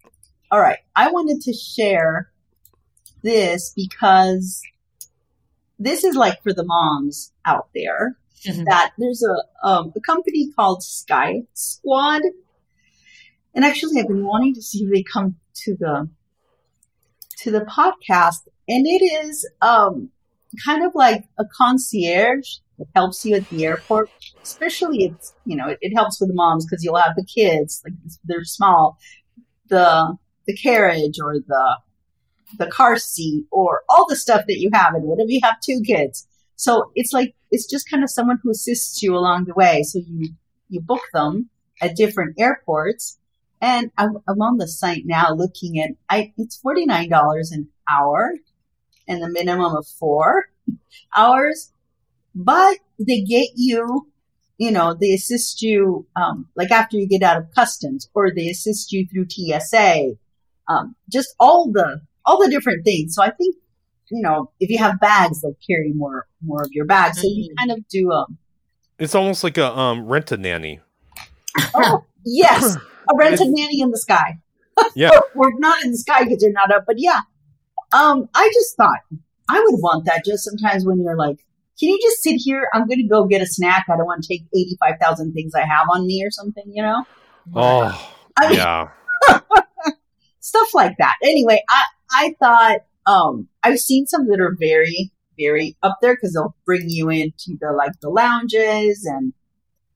all 0.51 0.61
right. 0.61 0.79
I 0.95 1.11
wanted 1.11 1.41
to 1.43 1.53
share 1.53 2.31
this 3.23 3.73
because 3.75 4.63
this 5.79 6.05
is 6.05 6.15
like 6.17 6.41
for 6.43 6.53
the 6.53 6.65
moms 6.65 7.33
out 7.45 7.69
there 7.75 8.17
Mhm. 8.47 8.65
that 8.67 8.93
there's 8.99 9.23
a, 9.25 9.67
um, 9.69 9.93
a 9.97 10.01
company 10.01 10.51
called 10.57 10.83
Sky 10.85 11.43
Squad. 11.55 12.23
And 13.55 13.65
actually 13.65 14.01
I've 14.01 14.09
been 14.09 14.25
wanting 14.25 14.55
to 14.55 14.63
see 14.63 14.85
if 14.85 14.93
they 14.93 15.03
come 15.03 15.37
to 15.65 15.77
the, 15.79 16.09
to 17.39 17.51
the 17.51 17.61
podcast. 17.61 18.49
And 18.69 18.87
it 18.87 19.03
is, 19.03 19.49
um, 19.61 20.11
kind 20.65 20.85
of 20.85 20.95
like 20.95 21.25
a 21.39 21.45
concierge 21.45 22.57
that 22.79 22.89
helps 22.95 23.25
you 23.25 23.37
at 23.37 23.49
the 23.51 23.65
airport. 23.65 24.11
Especially 24.43 25.05
it's 25.05 25.35
you 25.45 25.57
know 25.57 25.69
it, 25.69 25.79
it 25.81 25.95
helps 25.95 26.21
with 26.21 26.29
the 26.29 26.35
moms 26.35 26.67
because 26.67 26.83
you'll 26.83 26.97
have 26.97 27.17
the 27.17 27.25
kids 27.25 27.83
like 27.85 27.95
they're 28.25 28.45
small. 28.45 28.99
The 29.69 30.17
the 30.47 30.57
carriage 30.57 31.19
or 31.23 31.35
the 31.39 31.79
the 32.59 32.67
car 32.67 32.99
seat 32.99 33.47
or 33.51 33.83
all 33.89 34.07
the 34.09 34.17
stuff 34.17 34.45
that 34.47 34.59
you 34.59 34.71
have 34.73 34.95
and 34.95 35.05
what 35.05 35.21
if 35.21 35.31
you 35.31 35.41
have 35.43 35.57
two 35.61 35.81
kids. 35.87 36.27
So 36.57 36.91
it's 36.95 37.13
like 37.13 37.35
it's 37.51 37.67
just 37.67 37.88
kind 37.88 38.03
of 38.03 38.11
someone 38.11 38.38
who 38.43 38.51
assists 38.51 39.03
you 39.03 39.17
along 39.17 39.45
the 39.45 39.55
way. 39.55 39.83
So 39.83 40.01
you 40.05 40.31
you 40.69 40.81
book 40.81 41.03
them 41.12 41.51
at 41.81 41.97
different 41.97 42.38
airports 42.38 43.19
and 43.62 43.90
i'm, 43.96 44.18
I'm 44.29 44.42
on 44.42 44.59
the 44.59 44.68
site 44.68 45.05
now 45.07 45.33
looking 45.33 45.81
at 45.81 45.90
i 46.11 46.33
it's 46.37 46.61
$49 46.62 47.53
an 47.53 47.68
hour 47.90 48.35
and 49.09 49.22
the 49.22 49.31
minimum 49.31 49.75
of 49.75 49.87
four 49.87 50.51
hours 51.16 51.72
but 52.35 52.77
they 52.98 53.22
get 53.22 53.48
you 53.57 54.12
you 54.62 54.70
know, 54.70 54.94
they 54.94 55.12
assist 55.12 55.61
you, 55.61 56.07
um, 56.14 56.46
like 56.55 56.70
after 56.70 56.96
you 56.96 57.09
get 57.09 57.25
out 57.25 57.37
of 57.37 57.53
customs, 57.53 58.09
or 58.14 58.31
they 58.31 58.48
assist 58.48 58.92
you 58.92 59.09
through 59.09 59.27
TSA, 59.29 60.12
um, 60.68 60.94
just 61.11 61.35
all 61.40 61.72
the 61.72 62.01
all 62.25 62.40
the 62.40 62.48
different 62.48 62.85
things. 62.85 63.16
So 63.16 63.25
I 63.25 63.31
think, 63.33 63.57
you 64.12 64.22
know, 64.22 64.53
if 64.61 64.70
you 64.70 64.79
have 64.79 65.01
bags, 65.01 65.40
they'll 65.40 65.57
carry 65.68 65.92
more 65.92 66.27
more 66.44 66.62
of 66.62 66.68
your 66.70 66.85
bags. 66.85 67.20
So 67.20 67.27
you 67.27 67.51
Mhm. 67.51 67.59
kind 67.59 67.72
of 67.72 67.88
do 67.88 68.12
um, 68.12 68.38
it's 69.01 69.16
almost 69.16 69.42
like 69.42 69.59
a 69.59 69.77
um, 69.77 70.07
rent 70.07 70.31
a 70.31 70.37
nanny. 70.37 70.79
oh 71.75 72.05
yes, 72.25 72.77
a 73.11 73.17
rented 73.17 73.49
nanny 73.49 73.81
in 73.81 73.91
the 73.91 73.99
sky. 73.99 74.38
Yeah. 74.95 75.11
we're 75.35 75.57
not 75.59 75.85
in 75.85 75.93
the 75.93 75.99
sky 75.99 76.25
because 76.25 76.43
you're 76.43 76.51
not 76.51 76.73
up, 76.73 76.85
but 76.87 76.97
yeah. 76.99 77.21
Um, 77.93 78.29
I 78.35 78.51
just 78.55 78.75
thought 78.75 79.01
I 79.49 79.61
would 79.61 79.81
want 79.81 80.07
that 80.07 80.25
just 80.25 80.45
sometimes 80.45 80.87
when 80.87 81.01
you're 81.03 81.17
like, 81.17 81.45
can 81.79 81.88
you 81.88 81.99
just 82.01 82.23
sit 82.23 82.37
here? 82.37 82.69
I'm 82.73 82.87
going 82.87 82.99
to 82.99 83.07
go 83.07 83.27
get 83.27 83.43
a 83.43 83.47
snack. 83.47 83.87
I 83.88 83.97
don't 83.97 84.07
want 84.07 84.23
to 84.23 84.29
take 84.29 84.45
85,000 84.55 85.33
things 85.33 85.55
I 85.55 85.67
have 85.67 85.88
on 85.93 86.07
me 86.07 86.25
or 86.25 86.31
something, 86.31 86.65
you 86.67 86.83
know? 86.83 87.05
Oh, 87.55 88.12
I 88.38 88.49
mean, 88.49 88.57
yeah. 88.59 88.88
stuff 90.41 90.75
like 90.75 90.97
that. 90.99 91.17
Anyway, 91.23 91.62
I, 91.69 91.83
I 92.12 92.35
thought, 92.38 92.81
um, 93.07 93.49
I've 93.62 93.81
seen 93.81 94.07
some 94.07 94.29
that 94.29 94.41
are 94.41 94.57
very, 94.59 95.11
very 95.38 95.77
up 95.83 95.99
there 96.01 96.15
because 96.15 96.35
they'll 96.35 96.57
bring 96.65 96.88
you 96.88 97.09
into 97.11 97.59
the, 97.61 97.73
like 97.73 97.93
the 98.01 98.11
lounges 98.11 99.05
and 99.05 99.33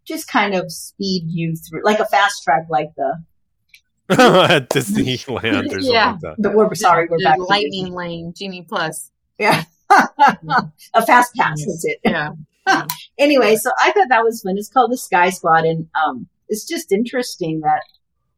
just 0.07 0.29
kind 0.29 0.55
of 0.55 0.71
speed 0.73 1.25
you 1.29 1.55
through, 1.57 1.83
like 1.85 1.99
a 2.01 2.05
fast 2.07 2.42
track, 2.45 2.66
like 2.71 2.90
the, 2.97 3.23
At 4.11 4.69
Disneyland 4.71 5.66
or 5.66 5.71
something 5.71 5.92
Yeah. 5.92 6.12
like 6.12 6.21
that. 6.21 6.35
the 6.38 6.51
we're 6.51 6.75
sorry, 6.75 7.09
we're 7.11 7.19
The 7.19 7.25
back 7.25 7.37
to 7.37 7.45
lightning 7.45 7.85
Disney. 7.87 7.90
lane 7.97 8.35
genie 8.37 8.62
plus 8.62 9.11
Yeah. 9.38 9.64
a 9.90 11.07
fast 11.07 11.35
pass, 11.35 11.64
that's 11.64 11.85
it. 11.85 11.99
yeah 12.05 12.31
anyway, 13.19 13.55
so 13.55 13.71
I 13.79 13.92
thought 13.92 14.09
that 14.09 14.25
was 14.25 14.42
fun. 14.42 14.59
It's 14.59 14.69
called 14.69 14.90
the 14.90 14.97
Sky 14.97 15.31
Squad, 15.31 15.64
and 15.64 15.87
um, 15.95 16.27
it's 16.49 16.66
just 16.66 16.90
interesting 16.90 17.61
that 17.61 17.81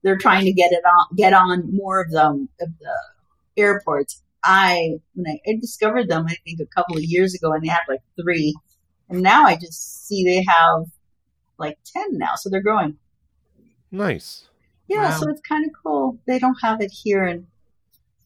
they're 0.02 0.18
trying 0.18 0.44
to 0.44 0.52
get 0.52 0.70
it 0.72 0.82
on, 0.84 1.16
get 1.16 1.32
on 1.32 1.74
more 1.74 2.02
of 2.02 2.10
them 2.10 2.50
of 2.60 2.68
the 2.78 2.94
airports. 3.62 4.22
I 4.44 4.96
when 5.14 5.26
I, 5.26 5.50
I 5.50 5.56
discovered 5.58 6.08
them, 6.10 6.26
I 6.28 6.34
think 6.44 6.60
a 6.60 6.66
couple 6.66 6.96
of 6.98 7.04
years 7.04 7.34
ago, 7.34 7.52
and 7.54 7.64
they 7.64 7.68
had 7.68 7.80
like 7.88 8.02
three, 8.20 8.54
and 9.08 9.22
now 9.22 9.44
I 9.46 9.54
just 9.56 10.06
see 10.06 10.24
they 10.24 10.44
have 10.46 10.84
like 11.58 11.78
ten 11.84 12.16
now, 12.18 12.32
so 12.36 12.48
they're 12.50 12.62
growing. 12.62 12.96
Nice. 13.90 14.48
Yeah, 14.86 15.10
Wow. 15.10 15.18
so 15.20 15.30
it's 15.30 15.40
kind 15.42 15.64
of 15.64 15.70
cool. 15.82 16.18
They 16.26 16.38
don't 16.38 16.56
have 16.62 16.80
it 16.80 16.90
here 16.90 17.26
in 17.26 17.46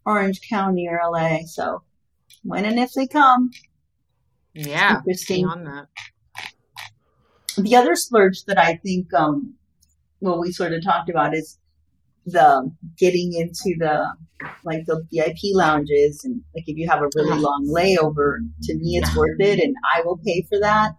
Orange 0.07 0.41
County 0.49 0.89
or 0.89 1.01
LA, 1.05 1.41
so 1.47 1.83
when 2.43 2.65
and 2.65 2.79
if 2.79 2.93
they 2.93 3.07
come, 3.07 3.51
yeah 4.55 4.97
interesting. 4.99 5.47
on 5.47 5.65
that 5.65 5.87
the 7.59 7.77
other 7.77 7.95
splurge 7.95 8.45
that 8.47 8.59
I 8.59 8.77
think, 8.77 9.13
um, 9.13 9.55
well, 10.21 10.41
we 10.41 10.53
sort 10.53 10.73
of 10.73 10.83
talked 10.83 11.11
about 11.11 11.35
is 11.35 11.59
the 12.25 12.71
getting 12.97 13.33
into 13.35 13.77
the 13.79 14.07
like 14.65 14.87
the 14.87 15.05
VIP 15.13 15.55
lounges 15.55 16.25
and 16.25 16.41
like 16.55 16.65
if 16.67 16.77
you 16.77 16.89
have 16.89 17.03
a 17.03 17.09
really 17.15 17.39
long 17.39 17.67
layover, 17.69 18.39
to 18.63 18.75
me 18.75 18.97
it's 18.97 19.15
worth 19.17 19.39
it, 19.41 19.61
and 19.61 19.75
I 19.95 20.03
will 20.03 20.19
pay 20.19 20.47
for 20.49 20.59
that 20.61 20.93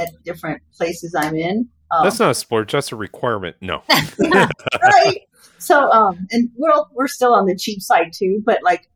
at 0.00 0.24
different 0.24 0.62
places 0.76 1.14
I'm 1.14 1.36
in. 1.36 1.68
Um, 1.90 2.04
That's 2.04 2.20
not 2.20 2.30
a 2.30 2.34
splurge. 2.34 2.72
That's 2.72 2.92
a 2.92 2.96
requirement. 2.96 3.56
No. 3.60 3.82
right. 4.18 5.20
So, 5.58 5.90
um, 5.90 6.26
and 6.30 6.50
we're 6.56 6.72
we're 6.94 7.08
still 7.08 7.34
on 7.34 7.46
the 7.46 7.56
cheap 7.56 7.82
side 7.82 8.12
too, 8.14 8.42
but 8.44 8.60
like 8.62 8.88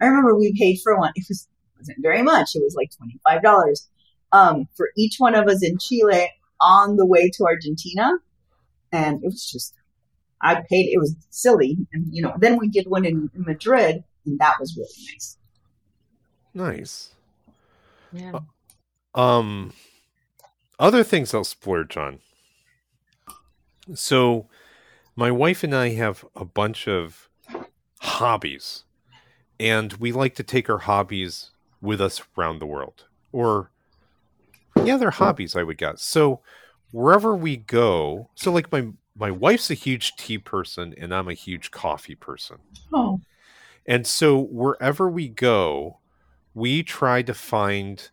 I 0.00 0.06
remember 0.06 0.36
we 0.36 0.54
paid 0.58 0.78
for 0.82 0.96
one. 0.98 1.12
It 1.14 1.24
was 1.28 1.48
wasn't 1.78 1.98
very 2.00 2.22
much. 2.22 2.50
It 2.54 2.62
was 2.62 2.74
like 2.76 2.90
twenty 2.96 3.18
five 3.24 3.42
dollars 3.42 3.88
um, 4.32 4.68
for 4.76 4.90
each 4.96 5.16
one 5.18 5.34
of 5.34 5.48
us 5.48 5.62
in 5.62 5.78
Chile 5.78 6.30
on 6.60 6.96
the 6.96 7.06
way 7.06 7.30
to 7.30 7.44
Argentina, 7.44 8.12
and 8.92 9.22
it 9.22 9.26
was 9.26 9.50
just 9.50 9.74
I 10.40 10.62
paid. 10.68 10.90
It 10.92 10.98
was 10.98 11.16
silly, 11.30 11.76
and 11.92 12.06
you 12.10 12.22
know. 12.22 12.34
Then 12.38 12.58
we 12.58 12.68
did 12.68 12.86
one 12.86 13.04
in, 13.04 13.30
in 13.34 13.42
Madrid, 13.42 14.04
and 14.26 14.38
that 14.38 14.56
was 14.60 14.76
really 14.76 14.88
nice. 15.12 15.38
Nice. 16.54 17.14
yeah 18.12 18.40
Um, 19.14 19.72
other 20.78 21.04
things 21.04 21.34
I'll 21.34 21.44
splurge 21.44 21.96
on. 21.96 22.20
So, 23.94 24.48
my 25.16 25.30
wife 25.30 25.64
and 25.64 25.74
I 25.74 25.90
have 25.90 26.24
a 26.36 26.44
bunch 26.44 26.88
of 26.88 27.28
hobbies, 28.00 28.84
and 29.60 29.94
we 29.94 30.12
like 30.12 30.34
to 30.36 30.42
take 30.44 30.70
our 30.70 30.78
hobbies 30.80 31.52
with 31.80 32.00
us 32.00 32.22
around 32.38 32.60
the 32.60 32.66
world. 32.66 33.06
Or, 33.32 33.72
yeah, 34.84 34.96
they're 34.96 35.10
hobbies, 35.10 35.54
I 35.56 35.62
would 35.62 35.78
guess. 35.78 36.02
So, 36.02 36.40
wherever 36.90 37.36
we 37.36 37.56
go, 37.56 38.30
so 38.34 38.52
like 38.52 38.70
my 38.72 38.88
my 39.14 39.30
wife's 39.30 39.70
a 39.70 39.74
huge 39.74 40.16
tea 40.16 40.38
person, 40.38 40.94
and 40.96 41.14
I'm 41.14 41.28
a 41.28 41.34
huge 41.34 41.70
coffee 41.70 42.14
person. 42.14 42.58
Oh, 42.94 43.20
And 43.86 44.06
so 44.06 44.38
wherever 44.38 45.08
we 45.10 45.28
go, 45.28 45.98
we 46.54 46.82
try 46.82 47.22
to 47.22 47.34
find 47.34 48.10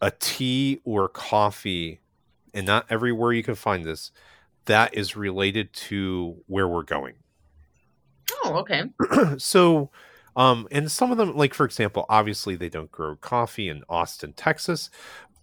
a 0.00 0.10
tea 0.10 0.80
or 0.84 1.08
coffee, 1.08 2.00
and 2.54 2.66
not 2.66 2.86
everywhere 2.90 3.32
you 3.32 3.42
can 3.42 3.54
find 3.54 3.84
this, 3.84 4.10
that 4.66 4.94
is 4.94 5.16
related 5.16 5.72
to 5.72 6.36
where 6.46 6.68
we're 6.68 6.82
going. 6.82 7.14
Oh, 8.44 8.56
okay. 8.58 8.84
so, 9.38 9.90
um, 10.36 10.68
and 10.70 10.90
some 10.90 11.10
of 11.10 11.18
them, 11.18 11.36
like 11.36 11.54
for 11.54 11.64
example, 11.64 12.06
obviously 12.08 12.54
they 12.56 12.68
don't 12.68 12.90
grow 12.90 13.16
coffee 13.16 13.68
in 13.68 13.82
Austin, 13.88 14.32
Texas, 14.34 14.90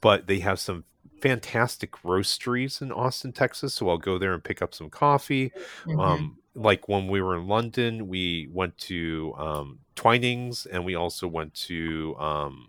but 0.02 0.28
they 0.28 0.40
have 0.40 0.60
some 0.60 0.84
fantastic 1.22 1.92
roasteries 2.04 2.82
in 2.82 2.92
Austin, 2.92 3.34
Texas. 3.34 3.74
So 3.74 3.90
I'll 3.90 3.98
go 3.98 4.18
there 4.18 4.34
and 4.34 4.44
pick 4.44 4.62
up 4.62 4.74
some 4.74 4.90
coffee. 4.90 5.52
Mhm. 5.86 6.00
Um, 6.00 6.38
like 6.54 6.88
when 6.88 7.08
we 7.08 7.22
were 7.22 7.36
in 7.36 7.48
London, 7.48 8.08
we 8.08 8.48
went 8.52 8.78
to 8.78 9.34
um, 9.38 9.80
Twinings 9.96 10.66
and 10.72 10.86
we 10.86 10.96
also 10.96 11.28
went 11.28 11.54
to 11.56 12.16
um, 12.18 12.68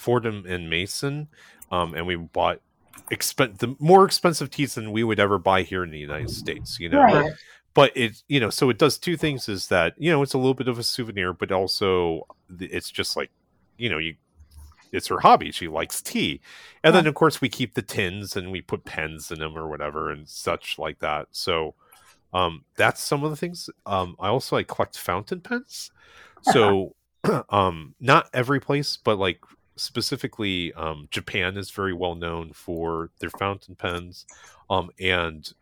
Fortnum 0.00 0.46
and 0.48 0.70
Mason, 0.70 1.28
um, 1.70 1.94
and 1.94 2.06
we 2.06 2.16
bought 2.16 2.60
expen- 3.10 3.58
the 3.58 3.76
more 3.78 4.04
expensive 4.06 4.50
teas 4.50 4.74
than 4.74 4.92
we 4.92 5.04
would 5.04 5.20
ever 5.20 5.38
buy 5.38 5.62
here 5.62 5.84
in 5.84 5.90
the 5.90 5.98
United 5.98 6.30
States. 6.30 6.80
You 6.80 6.88
know, 6.88 7.02
Right. 7.02 7.32
but 7.74 7.92
it 7.94 8.22
you 8.26 8.40
know 8.40 8.48
so 8.50 8.70
it 8.70 8.78
does 8.78 8.96
two 8.98 9.16
things 9.18 9.48
is 9.48 9.68
that 9.68 9.94
you 9.98 10.10
know 10.10 10.22
it's 10.22 10.32
a 10.32 10.38
little 10.38 10.54
bit 10.54 10.68
of 10.68 10.78
a 10.78 10.82
souvenir 10.82 11.32
but 11.32 11.52
also 11.52 12.26
it's 12.58 12.90
just 12.90 13.14
like 13.16 13.30
you 13.76 13.88
know 13.90 13.98
you 13.98 14.14
it's 14.92 15.06
her 15.08 15.20
hobby. 15.20 15.52
She 15.52 15.68
likes 15.68 16.02
tea. 16.02 16.40
And 16.82 16.92
then 16.94 17.06
of 17.06 17.14
course 17.14 17.40
we 17.40 17.48
keep 17.48 17.74
the 17.74 17.82
tins 17.82 18.34
and 18.36 18.50
we 18.50 18.60
put 18.60 18.84
pens 18.84 19.30
in 19.30 19.38
them 19.38 19.56
or 19.56 19.68
whatever 19.68 20.10
and 20.10 20.26
such 20.28 20.78
like 20.78 20.98
that. 21.00 21.28
So 21.30 21.74
um 22.32 22.64
that's 22.76 23.00
some 23.02 23.22
of 23.22 23.30
the 23.30 23.36
things. 23.36 23.68
Um 23.86 24.16
i 24.18 24.28
also 24.28 24.56
i 24.56 24.62
collect 24.64 24.96
fountain 24.98 25.40
pens. 25.42 25.90
So 26.42 26.96
um 27.50 27.94
not 28.00 28.30
every 28.32 28.60
place 28.60 28.96
but 28.96 29.18
like 29.18 29.40
specifically 29.80 30.72
um 30.74 31.08
japan 31.10 31.56
is 31.56 31.70
very 31.70 31.92
well 31.94 32.14
known 32.14 32.52
for 32.52 33.10
their 33.20 33.30
fountain 33.30 33.74
pens 33.76 34.26
um 34.70 34.90
and 35.00 35.52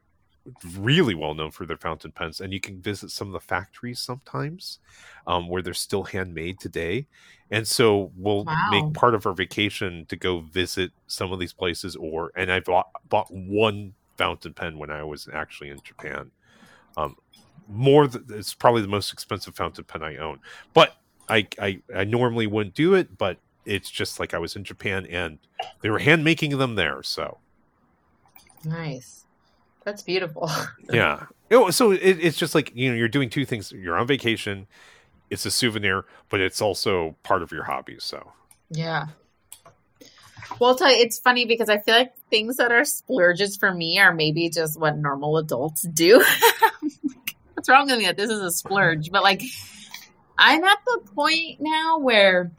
really 0.65 1.15
well 1.15 1.35
known 1.35 1.51
for 1.51 1.67
their 1.67 1.77
fountain 1.77 2.11
pens 2.11 2.41
and 2.41 2.53
you 2.53 2.61
can 2.61 2.81
visit 2.81 3.11
some 3.11 3.27
of 3.29 3.33
the 3.35 3.41
factories 3.41 4.01
sometimes 4.01 4.79
um, 5.27 5.49
where 5.49 5.61
they're 5.61 5.75
still 5.75 6.05
handmade 6.05 6.59
today 6.59 7.07
and 7.51 7.69
so 7.69 8.11
we'll 8.17 8.49
Wow. 8.49 8.55
make 8.65 8.93
part 8.95 9.15
of 9.15 9.27
our 9.27 9.35
vacation 9.35 10.07
to 10.07 10.17
go 10.17 10.41
visit 10.41 10.93
some 11.07 11.33
of 11.33 11.39
these 11.39 11.53
places 11.53 11.97
or 11.97 12.33
and 12.35 12.51
i 12.51 12.61
bought, 12.61 12.87
bought 13.09 13.29
one 13.31 13.95
fountain 14.17 14.55
pen 14.55 14.79
when 14.79 14.91
i 14.91 15.03
was 15.03 15.29
actually 15.35 15.69
in 15.69 15.83
japan 15.83 16.31
um, 16.97 17.17
more 17.67 18.09
th- 18.09 18.25
it's 18.31 18.55
probably 18.55 18.83
the 18.83 18.89
most 18.89 19.13
expensive 19.13 19.55
fountain 19.57 19.85
pen 19.85 20.03
i 20.03 20.17
own 20.17 20.41
but 20.75 20.97
I, 21.29 21.49
I 21.61 21.83
i 21.95 22.05
normally 22.05 22.47
wouldn't 22.47 22.75
do 22.75 22.95
it 22.95 23.17
but 23.19 23.39
it's 23.69 23.91
just 23.91 24.19
like 24.19 24.35
i 24.35 24.39
was 24.39 24.57
in 24.57 24.65
japan 24.65 25.07
and 25.07 25.39
they 25.83 25.91
were 25.91 25.99
hand 25.99 26.25
making 26.25 26.57
them 26.59 26.75
there 26.75 27.03
so 27.03 27.39
Nice. 28.65 29.25
That's 29.85 30.03
beautiful. 30.03 30.51
yeah 30.93 31.27
Oh, 31.51 31.71
so 31.71 31.93
it, 31.93 32.01
it's 32.03 32.37
just 32.37 32.55
like 32.55 32.73
you 32.75 32.91
know 32.91 32.97
you're 32.97 33.09
doing 33.09 33.31
two 33.31 33.47
things 33.47 33.73
you're 33.73 33.97
on 33.97 34.07
vacation 34.07 34.67
it's 35.31 35.47
a 35.47 35.51
souvenir 35.51 36.05
but 36.29 36.41
it's 36.41 36.61
also 36.61 37.17
part 37.23 37.43
of 37.43 37.53
your 37.53 37.65
hobby 37.65 37.97
so 37.99 38.33
Yeah. 38.71 39.07
Well, 40.59 40.71
I'll 40.71 40.77
tell 40.77 40.91
you, 40.91 41.01
it's 41.03 41.19
funny 41.19 41.45
because 41.45 41.69
I 41.69 41.79
feel 41.79 41.95
like 41.95 42.17
things 42.31 42.57
that 42.57 42.73
are 42.73 42.85
splurges 42.85 43.57
for 43.57 43.73
me 43.73 43.99
are 43.99 44.15
maybe 44.15 44.49
just 44.49 44.79
what 44.81 44.97
normal 44.97 45.37
adults 45.37 45.83
do. 45.83 46.25
What's 47.55 47.69
wrong 47.69 47.87
with 47.87 47.99
me 47.99 48.07
that 48.07 48.17
this 48.17 48.31
is 48.31 48.41
a 48.41 48.51
splurge? 48.51 49.11
But 49.11 49.23
like, 49.23 49.43
I'm 50.39 50.65
at 50.65 50.79
the 50.87 51.01
point 51.15 51.61
now 51.61 51.99
where 51.99 52.51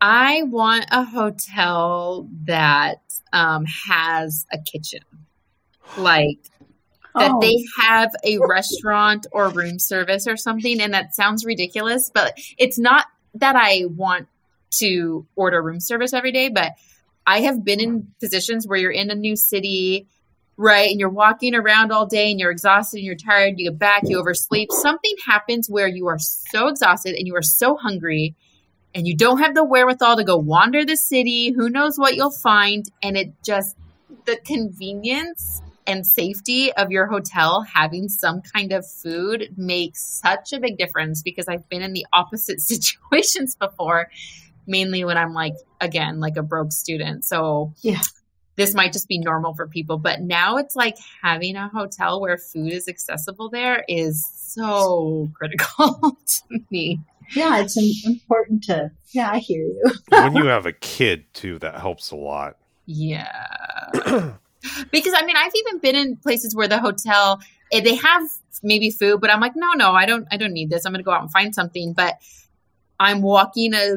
I 0.00 0.42
want 0.44 0.86
a 0.90 1.04
hotel 1.04 2.28
that 2.44 3.02
um, 3.32 3.64
has 3.88 4.46
a 4.52 4.58
kitchen. 4.58 5.00
Like, 5.96 6.38
that 7.18 7.32
Oh, 7.32 7.40
they 7.40 7.64
have 7.80 8.10
a 8.24 8.38
restaurant 8.46 9.26
or 9.32 9.48
room 9.48 9.78
service 9.78 10.26
or 10.26 10.36
something 10.36 10.80
and 10.80 10.92
that 10.92 11.14
sounds 11.14 11.44
ridiculous 11.44 12.10
but 12.12 12.38
it's 12.58 12.78
not 12.78 13.06
that 13.34 13.56
i 13.56 13.84
want 13.86 14.28
to 14.72 15.26
order 15.34 15.62
room 15.62 15.80
service 15.80 16.12
every 16.12 16.32
day 16.32 16.48
but 16.48 16.72
i 17.26 17.40
have 17.40 17.64
been 17.64 17.80
in 17.80 18.08
positions 18.20 18.66
where 18.66 18.78
you're 18.78 18.90
in 18.90 19.10
a 19.10 19.14
new 19.14 19.34
city 19.34 20.06
right 20.58 20.90
and 20.90 21.00
you're 21.00 21.08
walking 21.08 21.54
around 21.54 21.90
all 21.90 22.06
day 22.06 22.30
and 22.30 22.38
you're 22.38 22.50
exhausted 22.50 22.98
and 22.98 23.06
you're 23.06 23.14
tired 23.14 23.54
you 23.56 23.70
get 23.70 23.78
back 23.78 24.02
you 24.04 24.18
oversleep 24.18 24.70
something 24.70 25.14
happens 25.26 25.70
where 25.70 25.88
you 25.88 26.06
are 26.06 26.18
so 26.18 26.68
exhausted 26.68 27.14
and 27.14 27.26
you 27.26 27.34
are 27.34 27.42
so 27.42 27.76
hungry 27.76 28.34
and 28.96 29.06
you 29.06 29.14
don't 29.14 29.38
have 29.38 29.54
the 29.54 29.62
wherewithal 29.62 30.16
to 30.16 30.24
go 30.24 30.36
wander 30.38 30.84
the 30.84 30.96
city 30.96 31.52
who 31.52 31.68
knows 31.68 31.98
what 31.98 32.16
you'll 32.16 32.30
find 32.30 32.90
and 33.02 33.16
it 33.16 33.30
just 33.44 33.76
the 34.24 34.36
convenience 34.44 35.60
and 35.86 36.04
safety 36.06 36.72
of 36.72 36.90
your 36.90 37.06
hotel 37.06 37.60
having 37.62 38.08
some 38.08 38.40
kind 38.40 38.72
of 38.72 38.84
food 38.90 39.50
makes 39.56 40.02
such 40.24 40.52
a 40.52 40.58
big 40.58 40.78
difference 40.78 41.22
because 41.22 41.46
I've 41.46 41.68
been 41.68 41.82
in 41.82 41.92
the 41.92 42.06
opposite 42.12 42.60
situations 42.72 43.54
before, 43.54 44.08
mainly 44.66 45.04
when 45.04 45.16
I'm 45.16 45.32
like, 45.32 45.54
again, 45.80 46.18
like 46.18 46.36
a 46.36 46.42
broke 46.42 46.72
student. 46.72 47.24
So, 47.24 47.72
Yeah. 47.82 48.00
this 48.56 48.74
might 48.74 48.92
just 48.92 49.06
be 49.06 49.18
normal 49.18 49.54
for 49.54 49.68
people, 49.68 49.98
but 49.98 50.22
now 50.22 50.56
it's 50.56 50.74
like 50.74 50.96
having 51.22 51.54
a 51.54 51.68
hotel 51.68 52.20
where 52.20 52.38
food 52.38 52.72
is 52.72 52.88
accessible 52.88 53.48
there 53.50 53.84
is 53.86 54.26
so 54.34 55.30
critical 55.34 56.18
to 56.26 56.60
me. 56.70 56.98
Yeah, 57.34 57.60
it's 57.60 57.76
important 58.06 58.64
to. 58.64 58.90
Yeah, 59.12 59.30
I 59.30 59.38
hear 59.38 59.62
you. 59.62 59.92
when 60.08 60.36
you 60.36 60.46
have 60.46 60.66
a 60.66 60.72
kid 60.72 61.24
too 61.34 61.58
that 61.60 61.80
helps 61.80 62.10
a 62.10 62.16
lot 62.16 62.56
Yeah. 62.86 63.30
because 63.92 65.14
I 65.14 65.24
mean, 65.24 65.36
I've 65.36 65.54
even 65.54 65.78
been 65.78 65.96
in 65.96 66.16
places 66.16 66.54
where 66.54 66.68
the 66.68 66.78
hotel 66.78 67.40
eh, 67.72 67.80
they 67.80 67.94
have 67.94 68.22
maybe 68.62 68.90
food, 68.90 69.20
but 69.20 69.30
I'm 69.30 69.40
like, 69.40 69.56
no, 69.56 69.72
no, 69.72 69.92
I 69.92 70.06
don't, 70.06 70.26
I 70.30 70.36
don't 70.36 70.52
need 70.52 70.70
this. 70.70 70.84
I'm 70.84 70.92
going 70.92 71.00
to 71.00 71.04
go 71.04 71.12
out 71.12 71.22
and 71.22 71.30
find 71.30 71.54
something. 71.54 71.92
But 71.92 72.14
I'm 72.98 73.22
walking 73.22 73.74
a 73.74 73.96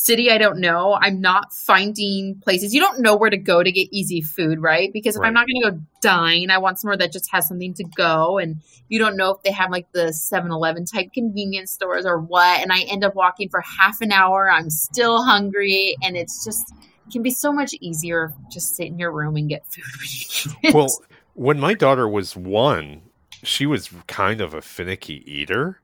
city 0.00 0.30
I 0.30 0.38
don't 0.38 0.58
know. 0.58 0.98
I'm 1.00 1.20
not 1.20 1.52
finding 1.52 2.40
places. 2.42 2.74
You 2.74 2.80
don't 2.80 3.00
know 3.00 3.16
where 3.16 3.30
to 3.30 3.36
go 3.36 3.62
to 3.62 3.70
get 3.70 3.88
easy 3.90 4.20
food, 4.22 4.60
right? 4.60 4.92
Because 4.92 5.16
if 5.16 5.22
I'm 5.22 5.34
not 5.34 5.46
going 5.46 5.62
to 5.62 5.70
go 5.70 5.86
dine, 6.00 6.50
I 6.50 6.58
want 6.58 6.78
somewhere 6.78 6.96
that 6.96 7.12
just 7.12 7.30
has 7.30 7.46
something 7.46 7.74
to 7.74 7.84
go. 7.84 8.38
And 8.38 8.62
you 8.88 8.98
don't 8.98 9.16
know 9.16 9.30
if 9.34 9.42
they 9.42 9.52
have 9.52 9.70
like 9.70 9.92
the 9.92 10.12
7 10.12 10.50
Eleven 10.50 10.84
type 10.86 11.12
convenience 11.12 11.70
stores 11.70 12.06
or 12.06 12.18
what. 12.18 12.60
And 12.60 12.72
I 12.72 12.80
end 12.82 13.04
up 13.04 13.14
walking 13.14 13.48
for 13.48 13.60
half 13.60 14.00
an 14.00 14.12
hour. 14.12 14.50
I'm 14.50 14.70
still 14.70 15.22
hungry. 15.22 15.96
And 16.02 16.16
it's 16.16 16.44
just, 16.44 16.72
it 17.06 17.12
can 17.12 17.22
be 17.22 17.30
so 17.30 17.52
much 17.52 17.74
easier 17.80 18.32
just 18.50 18.76
sit 18.76 18.86
in 18.86 18.98
your 18.98 19.12
room 19.12 19.36
and 19.36 19.48
get 19.48 19.66
food 19.66 19.84
when 19.98 20.08
you 20.10 20.52
need 20.62 20.74
well 20.74 20.88
when 21.34 21.58
my 21.58 21.74
daughter 21.74 22.08
was 22.08 22.36
one 22.36 23.02
she 23.42 23.66
was 23.66 23.90
kind 24.06 24.40
of 24.40 24.54
a 24.54 24.62
finicky 24.62 25.24
eater 25.30 25.80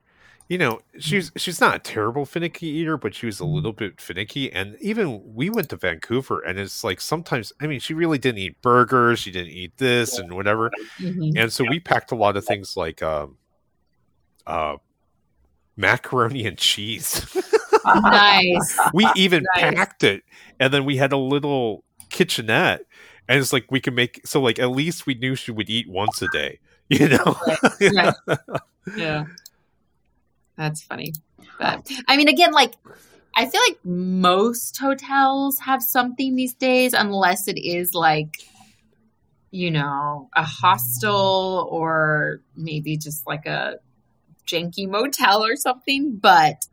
you 0.49 0.57
know 0.59 0.81
she's 0.99 1.33
she's 1.37 1.61
not 1.61 1.75
a 1.77 1.79
terrible 1.81 2.25
finicky 2.25 2.67
eater 2.69 2.97
but 2.97 3.15
she 3.15 3.27
was 3.27 3.41
a 3.41 3.45
little 3.45 3.73
bit 3.73 4.01
finicky 4.01 4.53
and 4.53 4.77
even 4.81 5.21
we 5.35 5.51
went 5.51 5.69
to 5.69 5.77
vancouver 5.77 6.41
and 6.41 6.59
it's 6.59 6.85
like 6.85 7.01
sometimes 7.01 7.53
i 7.61 7.67
mean 7.67 7.81
she 7.81 7.95
really 7.95 8.17
didn't 8.19 8.39
eat 8.39 8.61
burgers 8.63 9.19
she 9.19 9.33
didn't 9.33 9.51
eat 9.53 9.77
this 9.79 10.19
and 10.19 10.33
whatever 10.35 10.71
Mhm. 11.01 11.33
and 11.37 11.53
so 11.53 11.65
we 11.69 11.81
packed 11.81 12.13
a 12.13 12.15
lot 12.15 12.37
of 12.37 12.45
things 12.45 12.77
like 12.77 13.03
um 13.03 13.39
uh 14.47 14.77
macaroni 15.77 16.47
and 16.47 16.57
cheese 16.59 17.27
nice. 17.85 18.79
we 18.95 19.07
even 19.17 19.45
Nice. 19.57 19.75
packed 19.75 20.05
it 20.05 20.23
and 20.61 20.73
then 20.73 20.85
we 20.85 20.97
had 20.97 21.13
a 21.13 21.17
little 21.19 21.83
kitchenette 22.09 22.83
and 23.29 23.41
it's 23.41 23.53
like 23.53 23.67
we 23.71 23.81
can 23.81 23.95
make 23.97 24.21
so 24.25 24.41
like 24.41 24.59
at 24.61 24.71
least 24.71 25.07
we 25.07 25.15
knew 25.15 25.35
she 25.35 25.51
would 25.51 25.69
eat 25.69 25.89
once 25.89 26.23
a 26.23 26.29
day 26.33 26.61
you 26.89 27.09
know 27.09 27.37
Right. 27.81 28.15
Yeah. 28.97 29.25
That's 30.57 30.83
funny. 30.83 31.13
But 31.59 31.91
I 32.09 32.17
mean, 32.17 32.29
again, 32.29 32.53
like, 32.53 32.75
I 33.35 33.47
feel 33.47 33.61
like 33.69 33.79
most 33.85 34.79
hotels 34.79 35.61
have 35.61 35.83
something 35.83 36.35
these 36.35 36.55
days, 36.55 36.95
unless 36.95 37.49
it 37.49 37.59
is 37.59 37.95
like, 37.95 38.37
you 39.51 39.71
know, 39.71 40.29
a 40.35 40.43
hostel 40.43 41.69
or 41.71 42.41
maybe 42.57 42.97
just 42.97 43.27
like 43.27 43.47
a 43.47 43.77
janky 44.47 44.89
motel 44.89 45.45
or 45.45 45.57
something. 45.57 46.17
But 46.17 46.65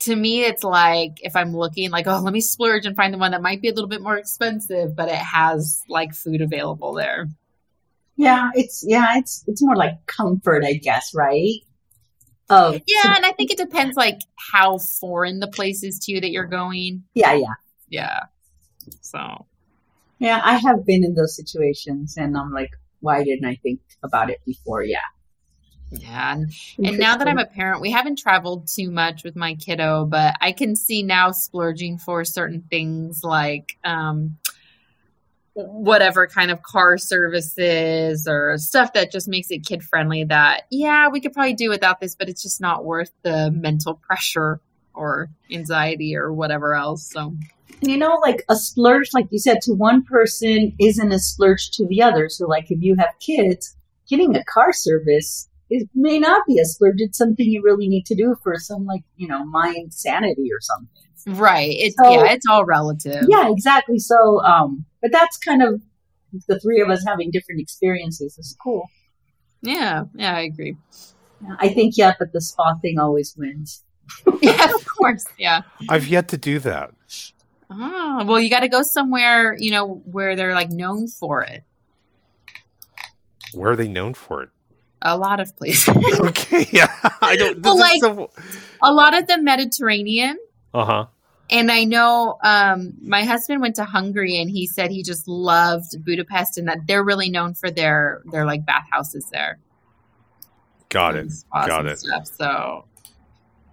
to 0.00 0.14
me, 0.14 0.44
it's 0.44 0.64
like 0.64 1.18
if 1.22 1.34
I'm 1.34 1.56
looking, 1.56 1.90
like, 1.90 2.06
oh, 2.06 2.20
let 2.20 2.32
me 2.32 2.40
splurge 2.40 2.84
and 2.86 2.94
find 2.94 3.12
the 3.12 3.18
one 3.18 3.32
that 3.32 3.42
might 3.42 3.62
be 3.62 3.68
a 3.68 3.72
little 3.72 3.88
bit 3.88 4.02
more 4.02 4.16
expensive, 4.16 4.94
but 4.94 5.08
it 5.08 5.14
has 5.14 5.82
like 5.88 6.14
food 6.14 6.42
available 6.42 6.92
there. 6.92 7.28
Yeah, 8.16 8.50
it's 8.54 8.84
yeah, 8.86 9.16
it's 9.16 9.44
it's 9.46 9.62
more 9.62 9.76
like 9.76 10.04
comfort, 10.06 10.64
I 10.64 10.74
guess, 10.74 11.14
right? 11.14 11.60
Oh, 12.50 12.72
Yeah, 12.86 13.16
and 13.16 13.26
I 13.26 13.32
think 13.32 13.50
it 13.50 13.58
depends 13.58 13.96
like 13.96 14.20
how 14.52 14.78
foreign 14.78 15.40
the 15.40 15.48
place 15.48 15.82
is 15.82 15.98
to 16.00 16.12
you 16.12 16.20
that 16.20 16.30
you're 16.30 16.46
going. 16.46 17.04
yeah, 17.14 17.34
yeah, 17.34 17.54
Yeah. 17.88 18.20
So 19.02 19.46
yeah. 20.18 20.40
I 20.42 20.54
have 20.56 20.86
been 20.86 21.04
in 21.04 21.14
those 21.14 21.36
situations, 21.36 22.16
and 22.16 22.36
I'm 22.36 22.52
like, 22.52 22.70
why 23.00 23.22
didn't 23.22 23.44
I 23.44 23.56
think 23.56 23.80
about 24.02 24.30
it 24.30 24.40
before? 24.46 24.82
Yeah, 24.82 24.98
Yeah. 25.90 26.32
And, 26.32 26.52
and 26.86 26.98
now 26.98 27.16
that 27.16 27.28
I'm 27.28 27.38
a 27.38 27.46
parent, 27.46 27.80
we 27.80 27.90
haven't 27.90 28.18
traveled 28.18 28.66
too 28.66 28.90
much 28.90 29.24
with 29.24 29.36
my 29.36 29.54
kiddo, 29.54 30.06
but 30.06 30.34
I 30.40 30.52
can 30.52 30.74
see 30.74 31.02
now 31.02 31.30
splurging 31.30 31.98
for 31.98 32.24
certain 32.24 32.62
things 32.70 33.22
like 33.22 33.76
um, 33.84 34.38
whatever 35.66 36.26
kind 36.26 36.50
of 36.50 36.62
car 36.62 36.98
services 36.98 38.26
or 38.28 38.56
stuff 38.58 38.92
that 38.92 39.10
just 39.10 39.28
makes 39.28 39.50
it 39.50 39.66
kid 39.66 39.82
friendly 39.82 40.24
that, 40.24 40.62
yeah, 40.70 41.08
we 41.08 41.20
could 41.20 41.32
probably 41.32 41.54
do 41.54 41.68
without 41.68 42.00
this, 42.00 42.14
but 42.14 42.28
it's 42.28 42.42
just 42.42 42.60
not 42.60 42.84
worth 42.84 43.10
the 43.22 43.50
mental 43.50 43.94
pressure 43.94 44.60
or 44.94 45.30
anxiety 45.50 46.16
or 46.16 46.32
whatever 46.32 46.74
else. 46.74 47.10
So, 47.10 47.34
you 47.80 47.96
know, 47.96 48.18
like 48.22 48.44
a 48.48 48.56
splurge, 48.56 49.10
like 49.12 49.26
you 49.30 49.38
said, 49.38 49.60
to 49.62 49.72
one 49.72 50.02
person 50.02 50.74
isn't 50.80 51.12
a 51.12 51.18
splurge 51.18 51.70
to 51.72 51.86
the 51.86 52.02
other. 52.02 52.28
So, 52.28 52.46
like 52.46 52.70
if 52.70 52.82
you 52.82 52.96
have 52.96 53.14
kids, 53.20 53.76
getting 54.08 54.34
a 54.36 54.44
car 54.44 54.72
service 54.72 55.48
it 55.70 55.88
may 55.94 56.18
not 56.18 56.46
be 56.46 56.58
a 56.58 56.64
splurge. 56.64 56.96
It's 56.98 57.18
something 57.18 57.46
you 57.46 57.62
really 57.62 57.88
need 57.88 58.06
to 58.06 58.14
do 58.14 58.36
for 58.42 58.54
some, 58.56 58.86
like 58.86 59.02
you 59.16 59.28
know, 59.28 59.44
mind 59.44 59.92
sanity 59.92 60.48
or 60.52 60.60
something. 60.60 61.07
Right. 61.36 61.70
It's, 61.78 61.96
So- 62.02 62.10
yeah, 62.10 62.32
it's 62.32 62.46
all 62.48 62.64
relative. 62.64 63.24
Yeah, 63.28 63.50
exactly. 63.50 63.98
So, 63.98 64.40
um, 64.42 64.84
but 65.02 65.12
that's 65.12 65.36
kind 65.38 65.62
of 65.62 65.82
the 66.48 66.58
three 66.60 66.80
of 66.80 66.88
us 66.90 67.04
having 67.06 67.30
different 67.30 67.60
experiences 67.60 68.36
is 68.38 68.56
cool. 68.62 68.88
Yeah. 69.62 70.04
Yeah, 70.14 70.36
I 70.36 70.40
agree. 70.42 70.76
I 71.58 71.68
think, 71.68 71.96
yeah, 71.96 72.14
but 72.18 72.32
the 72.32 72.40
spa 72.40 72.74
thing 72.82 72.98
always 72.98 73.34
wins. 73.36 73.82
yeah, 74.42 74.72
of 74.74 74.84
course. 74.86 75.24
Yeah. 75.38 75.62
I've 75.88 76.06
yet 76.08 76.28
to 76.28 76.36
do 76.38 76.58
that. 76.60 76.90
Oh, 77.70 78.24
well, 78.24 78.40
you 78.40 78.48
got 78.50 78.60
to 78.60 78.68
go 78.68 78.82
somewhere, 78.82 79.54
you 79.58 79.70
know, 79.70 80.02
where 80.06 80.36
they're 80.36 80.54
like 80.54 80.70
known 80.70 81.06
for 81.08 81.42
it. 81.42 81.62
Where 83.52 83.72
are 83.72 83.76
they 83.76 83.88
known 83.88 84.14
for 84.14 84.42
it? 84.42 84.48
A 85.02 85.16
lot 85.16 85.38
of 85.40 85.56
places. 85.56 85.94
okay, 86.20 86.66
yeah. 86.72 86.92
I 87.22 87.36
don't. 87.36 87.60
Well, 87.62 87.76
this 87.76 87.80
like- 87.82 87.94
is 87.96 88.00
so, 88.00 88.30
a 88.82 88.92
lot 88.92 89.16
of 89.16 89.26
the 89.26 89.38
Mediterranean. 89.40 90.38
uh 90.74 90.84
huh. 90.84 91.06
And 91.50 91.72
I 91.72 91.84
know 91.84 92.38
um, 92.42 92.94
my 93.00 93.24
husband 93.24 93.62
went 93.62 93.76
to 93.76 93.84
Hungary 93.84 94.38
and 94.38 94.50
he 94.50 94.66
said 94.66 94.90
he 94.90 95.02
just 95.02 95.26
loved 95.26 96.04
Budapest 96.04 96.58
and 96.58 96.68
that 96.68 96.86
they're 96.86 97.04
really 97.04 97.30
known 97.30 97.54
for 97.54 97.70
their 97.70 98.22
their 98.30 98.44
like 98.44 98.66
bathhouses 98.66 99.26
there. 99.32 99.58
Got 100.90 101.16
it. 101.16 101.32
Got 101.52 101.86
it. 101.86 101.98
Stuff. 102.00 102.26
So, 102.26 102.84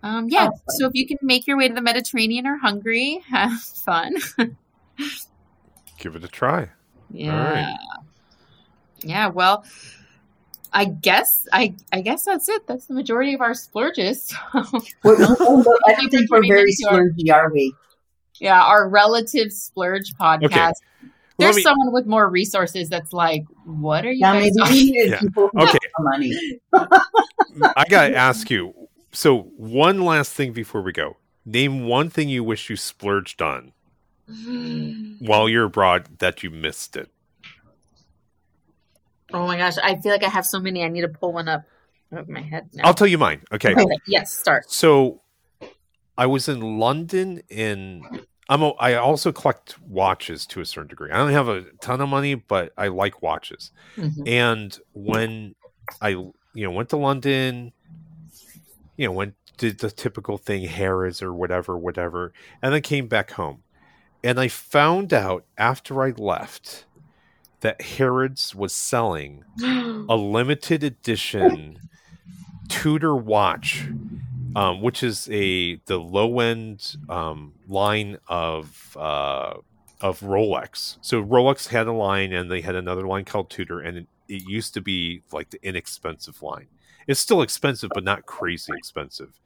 um, 0.03 0.29
yeah. 0.29 0.49
Oh, 0.53 0.59
so 0.69 0.87
if 0.87 0.93
you 0.93 1.07
can 1.07 1.17
make 1.21 1.47
your 1.47 1.57
way 1.57 1.67
to 1.67 1.73
the 1.73 1.81
Mediterranean 1.81 2.47
or 2.47 2.57
Hungary, 2.57 3.21
have 3.29 3.59
fun. 3.61 4.15
Give 5.97 6.15
it 6.15 6.23
a 6.23 6.27
try. 6.27 6.69
Yeah. 7.09 7.75
Yeah. 9.01 9.27
Well, 9.27 9.65
I 10.75 10.85
guess 10.85 11.47
I 11.53 11.73
I 11.93 12.01
guess 12.01 12.25
that's 12.25 12.49
it. 12.49 12.67
That's 12.67 12.85
the 12.85 12.93
majority 12.93 13.33
of 13.33 13.41
our 13.41 13.53
splurges. 13.53 14.31
We're, 15.03 15.15
I 15.15 15.93
don't 15.95 16.09
think 16.11 16.29
we're 16.29 16.45
very 16.47 16.73
splurgy, 16.73 17.31
are 17.33 17.51
we? 17.51 17.73
yeah, 18.41 18.61
our 18.61 18.87
relative 18.89 19.51
splurge 19.53 20.13
podcast. 20.19 20.43
Okay. 20.43 20.71
There's 21.37 21.55
me- 21.55 21.61
someone 21.63 21.93
with 21.93 22.05
more 22.05 22.29
resources 22.29 22.89
that's 22.89 23.13
like, 23.13 23.45
what 23.65 24.05
are 24.05 24.11
you 24.11 24.19
Yeah, 24.19 24.33
guys 24.33 24.51
maybe 24.55 24.91
talking 24.91 25.09
Yeah. 25.11 25.19
people 25.19 25.49
who 25.53 25.61
Okay. 25.63 25.71
have 25.71 25.79
money. 25.99 26.59
I 27.75 27.85
gotta 27.89 28.15
ask 28.15 28.49
you. 28.49 28.73
So, 29.13 29.43
one 29.57 30.01
last 30.03 30.33
thing 30.33 30.51
before 30.51 30.81
we 30.81 30.91
go. 30.91 31.15
Name 31.45 31.85
one 31.85 32.09
thing 32.09 32.27
you 32.27 32.43
wish 32.43 32.69
you 32.69 32.75
splurged 32.75 33.41
on 33.41 33.71
while 35.19 35.47
you're 35.47 35.65
abroad 35.65 36.19
that 36.19 36.43
you 36.43 36.49
missed 36.49 36.97
it. 36.97 37.09
Oh 39.33 39.47
my 39.47 39.57
gosh, 39.57 39.77
I 39.77 39.95
feel 39.95 40.11
like 40.11 40.23
I 40.23 40.29
have 40.29 40.45
so 40.45 40.59
many. 40.59 40.83
I 40.83 40.87
need 40.87 41.01
to 41.01 41.07
pull 41.07 41.33
one 41.33 41.47
up 41.47 41.63
of 42.11 42.29
my 42.29 42.41
head 42.41 42.69
now. 42.73 42.83
I'll 42.85 42.93
tell 42.93 43.07
you 43.07 43.17
mine. 43.17 43.41
Okay. 43.51 43.73
Okay, 43.73 43.97
yes, 44.07 44.31
start. 44.31 44.69
So, 44.69 45.21
I 46.17 46.25
was 46.27 46.47
in 46.47 46.79
London 46.79 47.41
in. 47.49 48.03
I'm. 48.47 48.61
A, 48.61 48.69
I 48.73 48.93
also 48.93 49.31
collect 49.31 49.81
watches 49.81 50.45
to 50.47 50.61
a 50.61 50.65
certain 50.65 50.87
degree. 50.87 51.11
I 51.11 51.17
don't 51.17 51.31
have 51.31 51.47
a 51.47 51.63
ton 51.81 51.99
of 51.99 52.09
money, 52.09 52.35
but 52.35 52.71
I 52.77 52.87
like 52.89 53.21
watches. 53.21 53.71
Mhm. 53.97 54.27
And 54.27 54.79
when 54.93 55.55
I, 56.01 56.09
you 56.09 56.33
know, 56.53 56.71
went 56.71 56.89
to 56.89 56.97
London, 56.97 57.73
you 58.97 59.07
know, 59.07 59.11
went 59.11 59.33
did 59.57 59.79
the 59.79 59.89
typical 59.89 60.37
thing, 60.37 60.65
Harrods 60.65 61.21
or 61.21 61.33
whatever, 61.33 61.77
whatever, 61.77 62.33
and 62.61 62.73
then 62.73 62.81
came 62.81 63.07
back 63.07 63.31
home, 63.31 63.63
and 64.23 64.39
I 64.39 64.47
found 64.47 65.13
out 65.13 65.45
after 65.57 66.03
I 66.03 66.11
left 66.11 66.85
that 67.65 67.81
Harrods 67.81 68.53
was 68.53 68.71
selling 68.73 69.43
a 69.63 70.15
limited 70.15 70.83
edition 70.83 71.79
Tudor 72.69 73.15
watch, 73.15 73.87
um, 74.55 74.81
which 74.81 75.01
is 75.01 75.27
a 75.31 75.75
the 75.87 75.97
low 75.97 76.41
end 76.41 76.95
um, 77.09 77.53
line 77.67 78.17
of 78.27 78.95
uh, 78.99 79.55
of 79.99 80.19
Rolex. 80.19 80.97
So 81.01 81.23
Rolex 81.23 81.69
had 81.69 81.87
a 81.87 81.91
line, 81.91 82.33
and 82.33 82.51
they 82.51 82.61
had 82.61 82.75
another 82.75 83.07
line 83.07 83.25
called 83.25 83.49
Tudor, 83.49 83.79
and 83.79 83.97
it, 83.97 84.07
it 84.27 84.47
used 84.47 84.75
to 84.75 84.81
be 84.81 85.23
like 85.31 85.49
the 85.49 85.59
inexpensive 85.63 86.43
line. 86.43 86.67
It's 87.07 87.19
still 87.19 87.41
expensive, 87.41 87.89
but 87.95 88.03
not 88.03 88.27
crazy 88.27 88.73
expensive. 88.77 89.39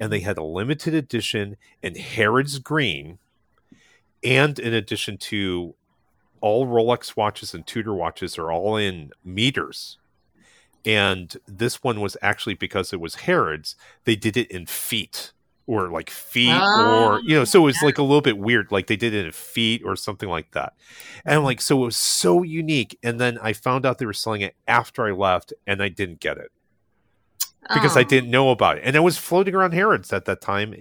And 0.00 0.10
they 0.10 0.20
had 0.20 0.38
a 0.38 0.42
limited 0.42 0.94
edition 0.94 1.58
in 1.82 1.96
Harrods 1.96 2.58
green, 2.58 3.18
and 4.24 4.58
in 4.58 4.72
addition 4.72 5.18
to 5.18 5.74
all 6.40 6.66
Rolex 6.66 7.16
watches 7.16 7.54
and 7.54 7.66
Tudor 7.66 7.94
watches 7.94 8.38
are 8.38 8.50
all 8.52 8.76
in 8.76 9.10
meters. 9.24 9.98
And 10.84 11.36
this 11.46 11.82
one 11.82 12.00
was 12.00 12.16
actually 12.22 12.54
because 12.54 12.92
it 12.92 13.00
was 13.00 13.16
Harrods, 13.16 13.76
they 14.04 14.16
did 14.16 14.36
it 14.36 14.50
in 14.50 14.66
feet 14.66 15.32
or 15.66 15.90
like 15.90 16.08
feet 16.08 16.48
Oh, 16.50 16.80
or 16.80 17.12
ah, 17.14 17.20
you 17.22 17.36
know, 17.36 17.44
so 17.44 17.60
it 17.60 17.66
was 17.66 17.82
like 17.82 17.98
a 17.98 18.02
little 18.02 18.22
bit 18.22 18.38
weird, 18.38 18.72
like 18.72 18.86
they 18.86 18.96
did 18.96 19.12
it 19.12 19.26
in 19.26 19.32
feet 19.32 19.82
or 19.84 19.96
something 19.96 20.28
like 20.28 20.52
that. 20.52 20.72
And 21.26 21.44
like, 21.44 21.60
so 21.60 21.82
it 21.82 21.86
was 21.86 21.96
so 21.96 22.42
unique. 22.42 22.98
And 23.02 23.20
then 23.20 23.38
I 23.42 23.52
found 23.52 23.84
out 23.84 23.98
they 23.98 24.06
were 24.06 24.14
selling 24.14 24.40
it 24.40 24.54
after 24.66 25.06
I 25.06 25.10
left 25.10 25.52
and 25.66 25.82
I 25.82 25.90
didn't 25.90 26.20
get 26.20 26.38
it 26.38 26.50
because 27.74 27.96
I 27.96 28.00
Oh. 28.00 28.04
didn't 28.04 28.30
know 28.30 28.50
about 28.50 28.78
it. 28.78 28.84
And 28.86 28.96
it 28.96 29.00
was 29.00 29.18
floating 29.18 29.54
around 29.54 29.72
Harrods 29.72 30.10
at 30.12 30.24
that 30.24 30.40
time. 30.40 30.74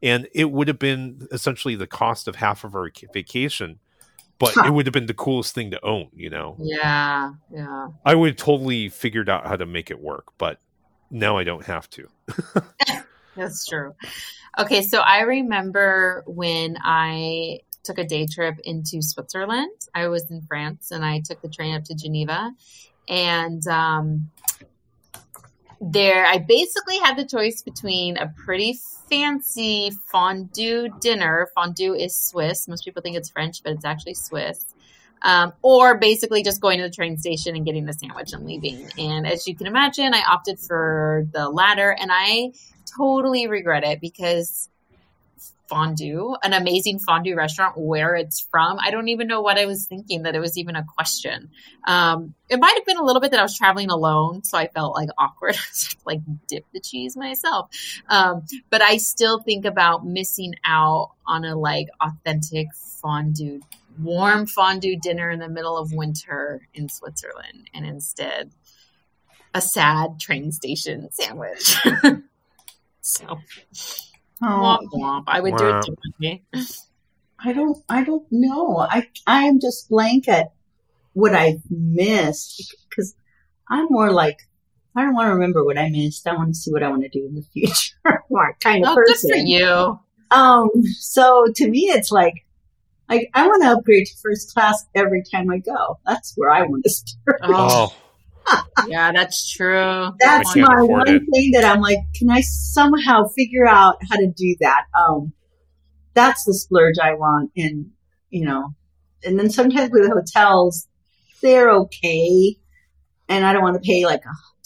And 0.00 0.28
it 0.32 0.52
would 0.52 0.68
have 0.68 0.78
been 0.78 1.26
essentially 1.32 1.74
the 1.74 1.88
cost 1.88 2.28
of 2.28 2.36
half 2.36 2.62
of 2.62 2.76
our 2.76 2.88
vacation, 3.12 3.80
but 4.38 4.56
it 4.56 4.72
would 4.72 4.86
have 4.86 4.92
been 4.92 5.06
the 5.06 5.14
coolest 5.14 5.54
thing 5.54 5.70
to 5.72 5.84
own, 5.84 6.08
you 6.14 6.30
know? 6.30 6.56
Yeah, 6.60 7.32
yeah. 7.52 7.88
I 8.04 8.14
would 8.14 8.30
have 8.30 8.36
totally 8.36 8.88
figured 8.88 9.28
out 9.28 9.46
how 9.46 9.56
to 9.56 9.66
make 9.66 9.90
it 9.90 10.00
work, 10.00 10.26
but 10.38 10.60
now 11.10 11.36
I 11.36 11.44
don't 11.44 11.64
have 11.64 11.90
to. 11.90 12.08
That's 13.36 13.66
true. 13.66 13.94
Okay, 14.58 14.82
so 14.82 15.00
I 15.00 15.20
remember 15.20 16.24
when 16.26 16.76
I 16.82 17.60
took 17.84 17.98
a 17.98 18.04
day 18.04 18.26
trip 18.26 18.56
into 18.64 19.00
Switzerland. 19.02 19.70
I 19.94 20.08
was 20.08 20.30
in 20.30 20.42
France 20.42 20.90
and 20.90 21.04
I 21.04 21.20
took 21.20 21.40
the 21.40 21.48
train 21.48 21.74
up 21.74 21.84
to 21.84 21.94
Geneva. 21.94 22.52
And 23.08 23.66
um, 23.66 24.30
there, 25.80 26.26
I 26.26 26.38
basically 26.38 26.98
had 26.98 27.16
the 27.16 27.26
choice 27.26 27.62
between 27.62 28.16
a 28.16 28.32
pretty 28.44 28.78
fancy 29.08 29.90
fondue 30.10 30.88
dinner. 31.00 31.48
Fondue 31.54 31.94
is 31.94 32.14
Swiss. 32.14 32.68
Most 32.68 32.84
people 32.84 33.02
think 33.02 33.16
it's 33.16 33.30
French, 33.30 33.62
but 33.62 33.72
it's 33.72 33.84
actually 33.84 34.14
Swiss. 34.14 34.64
Um, 35.22 35.52
or 35.62 35.98
basically 35.98 36.44
just 36.44 36.60
going 36.60 36.78
to 36.78 36.84
the 36.84 36.94
train 36.94 37.16
station 37.16 37.56
and 37.56 37.64
getting 37.66 37.86
the 37.86 37.92
sandwich 37.92 38.32
and 38.32 38.46
leaving. 38.46 38.88
And 38.98 39.26
as 39.26 39.48
you 39.48 39.56
can 39.56 39.66
imagine, 39.66 40.14
I 40.14 40.22
opted 40.22 40.60
for 40.60 41.26
the 41.32 41.48
latter. 41.48 41.90
And 41.98 42.10
I 42.12 42.52
totally 42.96 43.48
regret 43.48 43.84
it 43.84 44.00
because 44.00 44.68
fondue, 45.68 46.36
an 46.42 46.52
amazing 46.52 46.98
fondue 46.98 47.36
restaurant 47.36 47.76
where 47.76 48.14
it's 48.16 48.40
from. 48.50 48.78
I 48.80 48.90
don't 48.90 49.08
even 49.08 49.26
know 49.26 49.42
what 49.42 49.58
I 49.58 49.66
was 49.66 49.86
thinking 49.86 50.22
that 50.22 50.34
it 50.34 50.40
was 50.40 50.56
even 50.56 50.76
a 50.76 50.84
question. 50.96 51.50
Um, 51.86 52.34
it 52.48 52.58
might 52.58 52.74
have 52.74 52.86
been 52.86 52.96
a 52.96 53.04
little 53.04 53.20
bit 53.20 53.30
that 53.32 53.40
I 53.40 53.42
was 53.42 53.56
traveling 53.56 53.90
alone, 53.90 54.44
so 54.44 54.56
I 54.58 54.68
felt 54.68 54.94
like 54.94 55.08
awkward, 55.18 55.56
like 56.04 56.20
dip 56.48 56.64
the 56.72 56.80
cheese 56.80 57.16
myself. 57.16 57.70
Um, 58.08 58.44
but 58.70 58.82
I 58.82 58.96
still 58.96 59.40
think 59.40 59.64
about 59.64 60.06
missing 60.06 60.54
out 60.64 61.10
on 61.26 61.44
a 61.44 61.56
like 61.56 61.88
authentic 62.00 62.68
fondue, 62.74 63.60
warm 64.00 64.46
fondue 64.46 64.98
dinner 64.98 65.30
in 65.30 65.38
the 65.38 65.48
middle 65.48 65.76
of 65.76 65.92
winter 65.92 66.62
in 66.74 66.88
Switzerland, 66.88 67.70
and 67.74 67.86
instead 67.86 68.50
a 69.54 69.60
sad 69.60 70.18
train 70.20 70.52
station 70.52 71.08
sandwich. 71.10 71.76
so 73.00 73.38
Oh, 74.42 74.46
womp 74.46 74.90
womp. 74.92 75.24
I 75.26 75.40
would 75.40 75.56
do 75.56 75.64
it 75.68 75.84
differently. 75.84 76.44
I 77.44 77.52
don't. 77.52 77.76
I 77.88 78.04
don't 78.04 78.26
know. 78.30 78.78
I 78.78 79.08
I 79.26 79.44
am 79.44 79.60
just 79.60 79.88
blank 79.88 80.28
at 80.28 80.52
what 81.12 81.34
I 81.34 81.58
missed 81.70 82.74
because 82.88 83.14
I'm 83.68 83.86
more 83.90 84.10
like 84.12 84.38
I 84.96 85.02
don't 85.02 85.14
want 85.14 85.26
to 85.28 85.34
remember 85.34 85.64
what 85.64 85.78
I 85.78 85.88
missed. 85.90 86.26
I 86.26 86.34
want 86.34 86.48
to 86.48 86.54
see 86.54 86.72
what 86.72 86.82
I 86.82 86.88
want 86.88 87.02
to 87.02 87.08
do 87.08 87.26
in 87.26 87.34
the 87.34 87.42
future. 87.52 87.94
more 88.30 88.56
kind 88.60 88.84
of 88.84 88.90
Oh, 88.90 88.94
good 88.96 89.06
person. 89.06 89.30
for 89.30 89.36
you. 89.36 90.00
Um. 90.30 90.70
So 90.98 91.46
to 91.54 91.68
me, 91.68 91.80
it's 91.90 92.10
like. 92.12 92.44
Like 93.10 93.30
I 93.32 93.46
want 93.46 93.62
to 93.62 93.70
upgrade 93.70 94.06
to 94.06 94.12
first 94.22 94.52
class 94.52 94.84
every 94.94 95.22
time 95.32 95.48
I 95.50 95.60
go. 95.60 95.98
That's 96.04 96.34
where 96.36 96.50
I 96.50 96.60
want 96.64 96.84
to 96.84 96.90
start. 96.90 97.40
Oh, 97.42 97.88
Oh, 97.88 97.92
yeah, 98.86 99.12
that's 99.12 99.50
true. 99.50 100.10
That's 100.20 100.56
my 100.56 100.82
one 100.82 101.08
it. 101.08 101.22
thing 101.32 101.52
that 101.52 101.64
I'm 101.64 101.80
like, 101.80 101.98
can 102.14 102.30
I 102.30 102.40
somehow 102.40 103.28
figure 103.28 103.66
out 103.66 103.96
how 104.08 104.16
to 104.16 104.30
do 104.34 104.56
that? 104.60 104.84
Um, 104.98 105.32
that's 106.14 106.44
the 106.44 106.54
splurge 106.54 106.96
I 107.02 107.14
want, 107.14 107.50
and 107.56 107.90
you 108.30 108.44
know, 108.44 108.74
and 109.24 109.38
then 109.38 109.50
sometimes 109.50 109.90
with 109.90 110.10
hotels, 110.10 110.88
they're 111.42 111.70
okay, 111.70 112.56
and 113.28 113.44
I 113.44 113.52
don't 113.52 113.62
want 113.62 113.82
to 113.82 113.86
pay 113.86 114.04
like 114.04 114.22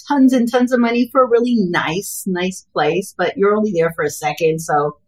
tons 0.08 0.32
and 0.32 0.50
tons 0.50 0.72
of 0.72 0.80
money 0.80 1.08
for 1.10 1.22
a 1.22 1.28
really 1.28 1.54
nice, 1.56 2.24
nice 2.26 2.66
place, 2.72 3.14
but 3.16 3.36
you're 3.36 3.56
only 3.56 3.72
there 3.72 3.92
for 3.92 4.04
a 4.04 4.10
second, 4.10 4.60
so 4.60 4.98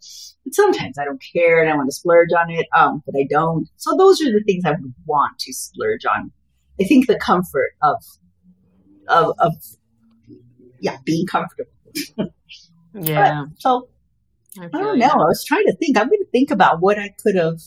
sometimes 0.52 0.98
I 0.98 1.04
don't 1.04 1.22
care 1.32 1.62
and 1.62 1.70
I 1.70 1.76
want 1.76 1.88
to 1.88 1.94
splurge 1.94 2.30
on 2.38 2.50
it, 2.50 2.66
um, 2.76 3.02
but 3.06 3.14
I 3.18 3.26
don't. 3.28 3.68
So 3.76 3.96
those 3.96 4.20
are 4.20 4.32
the 4.32 4.42
things 4.46 4.64
I 4.64 4.72
would 4.72 4.94
want 5.06 5.38
to 5.40 5.52
splurge 5.52 6.04
on. 6.04 6.30
I 6.80 6.84
think 6.84 7.06
the 7.06 7.18
comfort 7.18 7.70
of 7.82 8.02
of, 9.08 9.34
of 9.38 9.52
yeah, 10.80 10.98
being 11.04 11.26
comfortable. 11.26 11.70
Yeah. 12.94 13.46
So 13.58 13.88
I 14.58 14.66
I 14.66 14.68
don't 14.68 14.98
know. 14.98 15.08
I 15.08 15.16
was 15.16 15.44
trying 15.44 15.66
to 15.66 15.76
think. 15.76 15.98
I'm 15.98 16.08
going 16.08 16.20
to 16.20 16.30
think 16.30 16.50
about 16.50 16.80
what 16.80 16.98
I 16.98 17.08
could 17.08 17.34
have, 17.34 17.60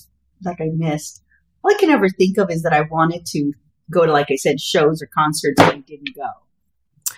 like 0.43 0.62
I 0.62 0.69
missed. 0.73 1.21
All 1.63 1.73
I 1.73 1.78
can 1.78 1.89
ever 1.89 2.10
think 2.10 2.38
of 2.38 2.50
is 2.50 2.63
that 2.63 2.73
I 2.73 2.82
wanted 2.82 3.26
to 3.28 3.52
go 3.91 4.06
to, 4.06 4.12
like 4.12 4.28
I 4.32 4.36
said, 4.36 4.62
shows 4.62 5.02
or 5.02 5.08
concerts, 5.08 5.56
but 5.58 5.73
I 5.73 5.80
didn't 5.80 6.15
go. 6.15 6.30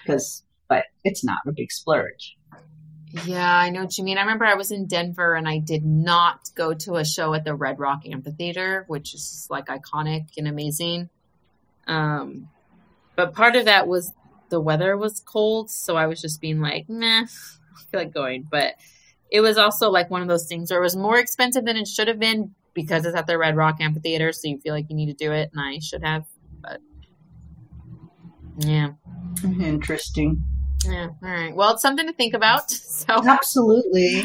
Because, 0.02 0.44
but 0.68 0.86
it's 1.04 1.24
not 1.24 1.40
a 1.48 1.52
big 1.52 1.72
splurge. 1.72 2.36
Yeah, 3.26 3.56
I 3.56 3.70
know 3.70 3.82
what 3.82 3.98
you 3.98 4.04
mean. 4.04 4.18
I 4.18 4.22
remember 4.22 4.46
I 4.46 4.54
was 4.54 4.72
in 4.72 4.88
Denver 4.88 5.34
and 5.34 5.48
I 5.48 5.58
did 5.58 5.84
not 5.84 6.50
go 6.56 6.74
to 6.76 6.96
a 6.96 7.06
show 7.06 7.34
at 7.34 7.44
the 7.44 7.56
Red 7.56 7.80
Rock 7.80 8.04
Amphitheater, 8.06 8.86
which 8.88 9.14
is 9.16 9.48
like 9.50 9.66
iconic 9.68 10.28
and 10.38 10.48
amazing. 10.48 11.10
Um, 11.88 12.50
but 13.20 13.34
part 13.36 13.58
of 13.58 13.66
that 13.66 13.86
was 13.86 14.14
the 14.48 14.62
weather 14.62 14.96
was 14.96 15.20
cold, 15.20 15.70
so 15.70 15.98
I 15.98 16.08
was 16.08 16.22
just 16.22 16.40
being 16.40 16.62
like, 16.62 16.86
nah, 16.88 17.24
I 17.24 17.26
feel 17.92 18.00
like 18.00 18.14
going. 18.14 18.48
But 18.50 18.76
it 19.30 19.42
was 19.42 19.58
also 19.58 19.90
like 19.90 20.10
one 20.10 20.22
of 20.22 20.30
those 20.30 20.48
things 20.48 20.72
where 20.72 20.80
it 20.80 20.84
was 20.84 20.96
more 20.96 21.20
expensive 21.20 21.66
than 21.66 21.76
it 21.76 21.86
should 21.86 22.08
have 22.08 22.18
been 22.18 22.56
because 22.74 23.06
it's 23.06 23.18
at 23.18 23.28
the 23.28 23.38
Red 23.38 23.58
Rock 23.58 23.82
Amphitheater, 23.82 24.32
so 24.32 24.48
you 24.48 24.58
feel 24.60 24.74
like 24.74 24.86
you 24.90 24.96
need 24.96 25.08
to 25.08 25.14
do 25.14 25.34
it, 25.34 25.50
and 25.52 25.60
I 25.62 25.80
should 25.80 26.02
have. 26.02 26.28
But 26.62 26.80
yeah, 28.60 28.92
Interesting. 29.44 30.42
yeah. 30.86 31.10
All 31.22 31.30
right. 31.30 31.54
Well, 31.54 31.74
it's 31.74 31.82
something 31.82 32.08
to 32.08 32.14
think 32.14 32.34
about. 32.34 32.72
So 33.00 33.28
Absolutely. 33.28 34.24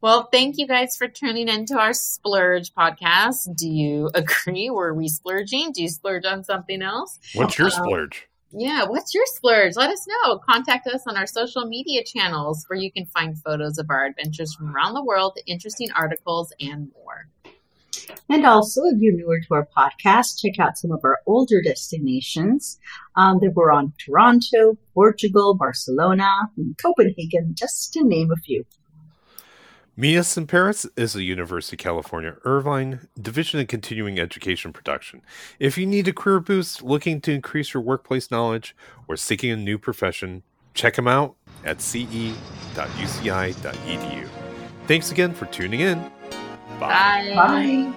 Well, 0.00 0.28
thank 0.30 0.58
you 0.58 0.68
guys 0.68 0.96
for 0.96 1.08
tuning 1.08 1.48
into 1.48 1.76
our 1.76 1.92
splurge 1.92 2.72
podcast. 2.72 3.56
Do 3.56 3.68
you 3.68 4.10
agree? 4.14 4.70
Were 4.70 4.94
we 4.94 5.08
splurging? 5.08 5.72
Do 5.72 5.82
you 5.82 5.88
splurge 5.88 6.24
on 6.24 6.44
something 6.44 6.82
else? 6.82 7.18
What's 7.34 7.58
your 7.58 7.66
Uh, 7.66 7.70
splurge? 7.70 8.28
Yeah, 8.52 8.84
what's 8.84 9.12
your 9.12 9.26
splurge? 9.26 9.76
Let 9.76 9.90
us 9.90 10.06
know. 10.06 10.38
Contact 10.38 10.86
us 10.86 11.02
on 11.06 11.16
our 11.16 11.26
social 11.26 11.66
media 11.66 12.02
channels 12.04 12.64
where 12.68 12.78
you 12.78 12.92
can 12.92 13.06
find 13.06 13.36
photos 13.42 13.76
of 13.76 13.90
our 13.90 14.06
adventures 14.06 14.54
from 14.54 14.74
around 14.74 14.94
the 14.94 15.04
world, 15.04 15.36
interesting 15.46 15.90
articles, 15.92 16.52
and 16.60 16.90
more. 16.94 17.28
And 18.30 18.46
also, 18.46 18.82
if 18.84 19.00
you're 19.00 19.16
newer 19.16 19.40
to 19.40 19.54
our 19.54 19.68
podcast, 19.76 20.40
check 20.40 20.58
out 20.58 20.78
some 20.78 20.92
of 20.92 21.00
our 21.04 21.18
older 21.26 21.60
destinations 21.60 22.78
um, 23.16 23.38
that 23.40 23.54
were 23.54 23.72
on 23.72 23.92
Toronto, 23.98 24.78
Portugal, 24.94 25.54
Barcelona, 25.54 26.50
and 26.56 26.78
Copenhagen, 26.78 27.54
just 27.54 27.92
to 27.94 28.04
name 28.04 28.30
a 28.30 28.36
few. 28.36 28.64
Meet 30.00 30.16
Us 30.16 30.36
in 30.36 30.46
Paris 30.46 30.86
is 30.96 31.16
a 31.16 31.24
University 31.24 31.74
of 31.74 31.80
California 31.80 32.36
Irvine 32.44 33.08
Division 33.20 33.58
of 33.58 33.66
Continuing 33.66 34.20
Education 34.20 34.72
production. 34.72 35.22
If 35.58 35.76
you 35.76 35.86
need 35.86 36.06
a 36.06 36.12
career 36.12 36.38
boost, 36.38 36.84
looking 36.84 37.20
to 37.22 37.32
increase 37.32 37.74
your 37.74 37.82
workplace 37.82 38.30
knowledge, 38.30 38.76
or 39.08 39.16
seeking 39.16 39.50
a 39.50 39.56
new 39.56 39.76
profession, 39.76 40.44
check 40.72 40.94
them 40.94 41.08
out 41.08 41.34
at 41.64 41.80
ce.uci.edu. 41.80 42.36
Thanks 44.86 45.10
again 45.10 45.34
for 45.34 45.46
tuning 45.46 45.80
in. 45.80 45.98
Bye. 46.78 47.32
Bye. 47.34 47.92